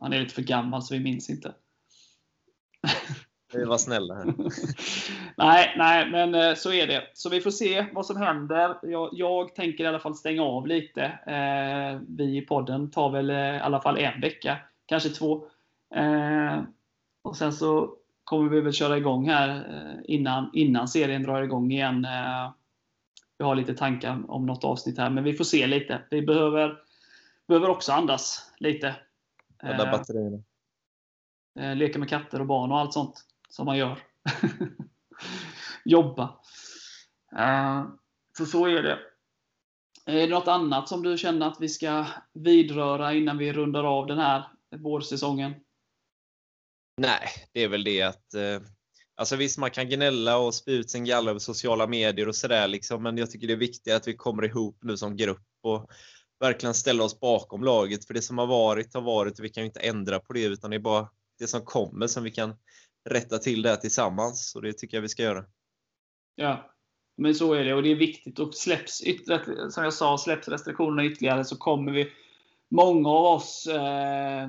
Han 0.00 0.12
är 0.12 0.20
lite 0.20 0.34
för 0.34 0.42
gammal 0.42 0.82
så 0.82 0.94
vi 0.94 1.00
minns 1.00 1.30
inte. 1.30 1.54
Vi 3.56 3.64
var 3.64 3.78
snälla 3.78 4.14
här. 4.14 4.24
nej, 5.36 5.74
nej, 5.76 6.10
men 6.10 6.34
eh, 6.34 6.54
så 6.54 6.72
är 6.72 6.86
det. 6.86 7.02
Så 7.14 7.28
vi 7.28 7.40
får 7.40 7.50
se 7.50 7.86
vad 7.92 8.06
som 8.06 8.16
händer. 8.16 8.78
Jag, 8.82 9.08
jag 9.12 9.54
tänker 9.54 9.84
i 9.84 9.86
alla 9.86 9.98
fall 9.98 10.14
stänga 10.14 10.42
av 10.42 10.66
lite. 10.66 11.02
Eh, 11.04 12.00
vi 12.08 12.36
i 12.36 12.46
podden 12.48 12.90
tar 12.90 13.10
väl 13.10 13.30
eh, 13.30 13.36
i 13.36 13.60
alla 13.60 13.80
fall 13.80 13.98
en 13.98 14.20
vecka, 14.20 14.58
kanske 14.86 15.08
två. 15.08 15.46
Eh, 15.94 16.62
och 17.22 17.36
sen 17.36 17.52
så 17.52 17.94
kommer 18.24 18.50
vi 18.50 18.60
väl 18.60 18.72
köra 18.72 18.96
igång 18.96 19.28
här 19.28 19.48
eh, 19.48 20.00
innan, 20.04 20.50
innan 20.52 20.88
serien 20.88 21.22
drar 21.22 21.42
igång 21.42 21.72
igen. 21.72 22.04
Eh, 22.04 22.50
vi 23.38 23.44
har 23.44 23.54
lite 23.54 23.74
tankar 23.74 24.22
om 24.28 24.46
något 24.46 24.64
avsnitt 24.64 24.98
här, 24.98 25.10
men 25.10 25.24
vi 25.24 25.34
får 25.34 25.44
se 25.44 25.66
lite. 25.66 26.02
Vi 26.10 26.22
behöver, 26.22 26.78
behöver 27.48 27.68
också 27.68 27.92
andas 27.92 28.52
lite. 28.58 28.94
Ladda 29.62 29.90
batterierna. 29.90 30.42
Leka 31.74 31.98
med 31.98 32.08
katter 32.08 32.40
och 32.40 32.46
barn 32.46 32.72
och 32.72 32.78
allt 32.78 32.92
sånt 32.92 33.25
som 33.48 33.66
man 33.66 33.78
gör. 33.78 33.98
Jobba. 35.84 36.40
Eh, 37.38 37.84
så 38.38 38.46
så 38.46 38.66
är 38.66 38.82
det. 38.82 38.98
Är 40.06 40.14
det 40.14 40.26
något 40.26 40.48
annat 40.48 40.88
som 40.88 41.02
du 41.02 41.18
känner 41.18 41.46
att 41.46 41.60
vi 41.60 41.68
ska 41.68 42.06
vidröra 42.34 43.14
innan 43.14 43.38
vi 43.38 43.52
rundar 43.52 43.84
av 43.84 44.06
den 44.06 44.18
här 44.18 44.44
vårsäsongen? 44.76 45.54
Nej, 46.96 47.28
det 47.52 47.62
är 47.62 47.68
väl 47.68 47.84
det 47.84 48.02
att 48.02 48.34
eh, 48.34 48.60
Alltså 49.18 49.36
visst, 49.36 49.58
man 49.58 49.70
kan 49.70 49.88
gnälla 49.88 50.38
och 50.38 50.54
spy 50.54 50.72
ut 50.72 50.90
sin 50.90 51.04
galla 51.04 51.30
över 51.30 51.40
sociala 51.40 51.86
medier 51.86 52.28
och 52.28 52.36
sådär 52.36 52.68
liksom, 52.68 53.02
men 53.02 53.18
jag 53.18 53.30
tycker 53.30 53.46
det 53.46 53.52
är 53.52 53.56
viktigt 53.56 53.94
att 53.94 54.08
vi 54.08 54.14
kommer 54.14 54.44
ihop 54.44 54.78
nu 54.82 54.96
som 54.96 55.16
grupp 55.16 55.46
och 55.62 55.90
verkligen 56.40 56.74
ställer 56.74 57.04
oss 57.04 57.20
bakom 57.20 57.64
laget. 57.64 58.06
För 58.06 58.14
det 58.14 58.22
som 58.22 58.38
har 58.38 58.46
varit 58.46 58.94
har 58.94 59.00
varit 59.00 59.38
och 59.38 59.44
vi 59.44 59.48
kan 59.48 59.62
ju 59.62 59.66
inte 59.66 59.80
ändra 59.80 60.20
på 60.20 60.32
det 60.32 60.44
utan 60.44 60.70
det 60.70 60.76
är 60.76 60.80
bara 60.80 61.08
det 61.38 61.46
som 61.46 61.64
kommer 61.64 62.06
som 62.06 62.24
vi 62.24 62.30
kan 62.30 62.56
rätta 63.06 63.38
till 63.38 63.62
det 63.62 63.76
tillsammans 63.76 64.54
och 64.56 64.62
det 64.62 64.72
tycker 64.72 64.96
jag 64.96 65.02
vi 65.02 65.08
ska 65.08 65.22
göra. 65.22 65.44
Ja, 66.34 66.70
men 67.16 67.34
så 67.34 67.54
är 67.54 67.64
det 67.64 67.74
och 67.74 67.82
det 67.82 67.90
är 67.90 67.96
viktigt. 67.96 68.38
Och 68.38 68.54
släpps 68.54 69.02
ytterligare, 69.02 69.70
som 69.70 69.84
jag 69.84 69.92
sa, 69.92 70.18
släpps 70.18 70.48
restriktionerna 70.48 71.04
ytterligare 71.04 71.44
så 71.44 71.56
kommer 71.56 71.92
vi, 71.92 72.12
många 72.68 73.08
av 73.08 73.24
oss 73.24 73.66
eh, 73.66 74.42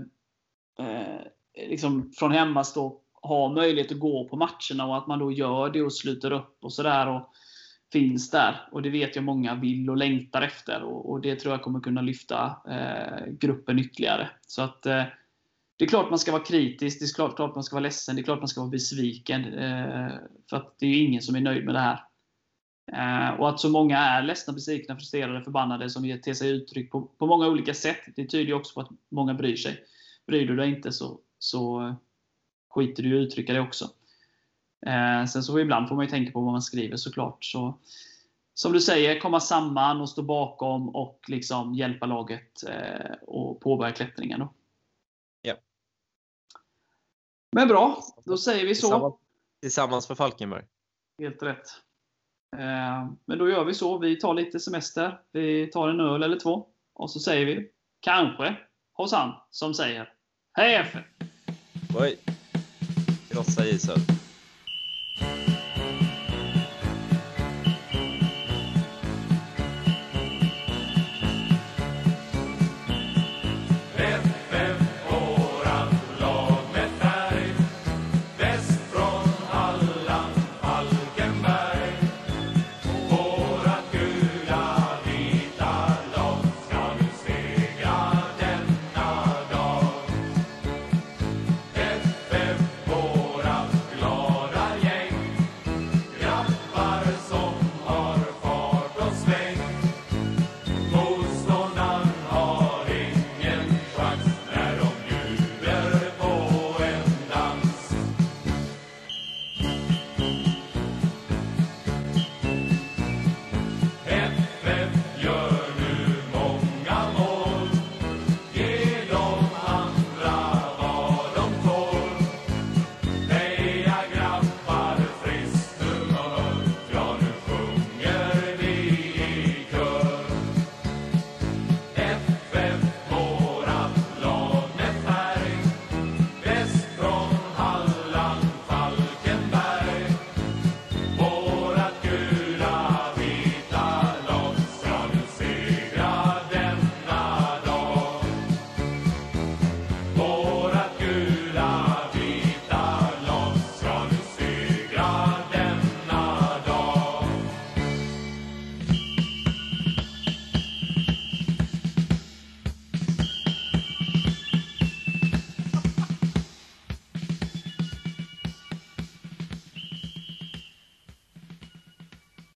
eh, 0.80 1.22
liksom 1.68 2.12
från 2.12 2.32
hemmastå 2.32 3.02
ha 3.22 3.50
möjlighet 3.50 3.92
att 3.92 4.00
gå 4.00 4.28
på 4.28 4.36
matcherna 4.36 4.86
och 4.88 4.98
att 4.98 5.08
man 5.08 5.20
då 5.20 5.32
gör 5.32 5.70
det 5.70 5.82
och 5.82 5.94
sluter 5.94 6.32
upp 6.32 6.58
och 6.62 6.74
sådär. 6.74 7.08
Och 7.08 7.34
finns 7.92 8.30
där. 8.30 8.68
Och 8.72 8.82
det 8.82 8.90
vet 8.90 9.16
jag 9.16 9.26
många 9.26 9.56
vill 9.56 9.90
och 9.90 9.98
längtar 9.98 10.42
efter. 10.42 10.84
Och, 10.84 11.12
och 11.12 11.22
det 11.22 11.36
tror 11.36 11.54
jag 11.54 11.62
kommer 11.62 11.80
kunna 11.80 12.02
lyfta 12.02 12.58
eh, 12.70 13.32
gruppen 13.32 13.80
ytterligare. 13.80 14.30
Så 14.48 14.62
att 14.62 14.86
eh, 14.86 15.04
det 15.78 15.86
är 15.86 15.90
klart 15.90 16.10
man 16.10 16.20
ska 16.20 16.32
vara 16.32 16.44
kritisk, 16.44 17.00
det 17.00 17.06
är 17.06 17.16
klart, 17.16 17.36
klart 17.36 17.56
man 17.56 17.64
ska 17.64 17.76
vara 17.76 17.84
ledsen, 17.84 18.16
det 18.16 18.22
är 18.22 18.24
klart 18.24 18.40
man 18.40 18.48
ska 18.48 18.62
vara 18.62 18.70
besviken. 18.70 19.54
Eh, 19.54 20.12
för 20.50 20.58
att 20.58 20.76
det 20.80 20.86
är 20.86 21.04
ingen 21.04 21.22
som 21.22 21.36
är 21.36 21.42
nöjd 21.42 21.66
med 21.66 21.76
det 21.76 21.80
här. 21.80 22.04
Eh, 22.92 23.40
och 23.40 23.50
att 23.50 23.60
så 23.60 23.70
många 23.70 23.98
är 23.98 24.24
ledsna, 24.24 24.54
besvikna, 24.54 24.96
frustrerade, 24.96 25.44
förbannade 25.44 25.90
som 25.90 26.06
ger 26.06 26.18
till 26.18 26.36
sig 26.36 26.52
uttryck 26.52 26.92
på, 26.92 27.02
på 27.02 27.28
många 27.28 27.48
olika 27.48 27.74
sätt. 27.74 28.00
Det 28.16 28.26
tyder 28.26 28.54
också 28.54 28.74
på 28.74 28.82
att 28.82 28.90
många 29.10 29.34
bryr 29.34 29.56
sig. 29.56 29.84
Bryr 30.28 30.48
du 30.48 30.56
dig 30.56 30.70
inte 30.70 30.92
så, 30.92 31.20
så 31.40 31.96
skiter 32.70 33.04
du 33.04 33.10
i 33.10 33.22
att 33.22 33.28
uttrycka 33.28 33.54
det 33.54 33.60
också. 33.60 33.90
Eh, 34.86 35.26
sen 35.26 35.44
så 35.44 35.60
ibland 35.60 35.88
får 35.88 35.96
man 35.96 36.06
ju 36.06 36.12
tänka 36.12 36.32
på 36.32 36.42
vad 36.42 36.52
man 36.52 36.62
skriver 36.62 36.98
såklart. 36.98 37.46
Så, 37.46 37.78
som 38.54 38.74
du 38.74 38.82
säger, 38.82 39.20
komma 39.20 39.40
samman 39.40 40.02
och 40.02 40.10
stå 40.10 40.22
bakom 40.22 40.90
och 40.90 41.20
liksom 41.28 41.76
hjälpa 41.76 42.06
laget 42.06 42.64
eh, 42.64 43.12
och 43.22 43.62
påbörja 43.62 43.92
klättringen. 43.92 44.40
Då. 44.40 44.54
Men 47.52 47.68
bra, 47.68 48.04
då 48.26 48.38
säger 48.38 48.66
vi 48.66 48.76
så. 48.76 48.82
Tillsammans, 48.88 49.16
tillsammans 49.62 50.08
för 50.08 50.16
Falkenberg. 50.16 50.64
Helt 51.22 51.44
rätt. 51.44 51.68
Eh, 52.58 53.10
men 53.26 53.38
då 53.38 53.50
gör 53.50 53.66
vi 53.66 53.74
så. 53.74 53.98
Vi 53.98 54.20
tar 54.20 54.34
lite 54.34 54.60
semester. 54.60 55.22
Vi 55.32 55.68
tar 55.68 55.90
en 55.90 56.00
öl 56.00 56.24
eller 56.24 56.40
två. 56.40 56.68
Och 56.94 57.12
så 57.12 57.20
säger 57.20 57.46
vi, 57.46 57.72
kanske, 58.00 58.56
hos 58.94 59.12
han 59.12 59.34
som 59.50 59.74
säger 59.74 60.14
Hej 60.54 60.76
FF! 60.76 61.06
Oj. 62.00 62.18
Krossa 63.30 63.66
isen. 63.66 64.17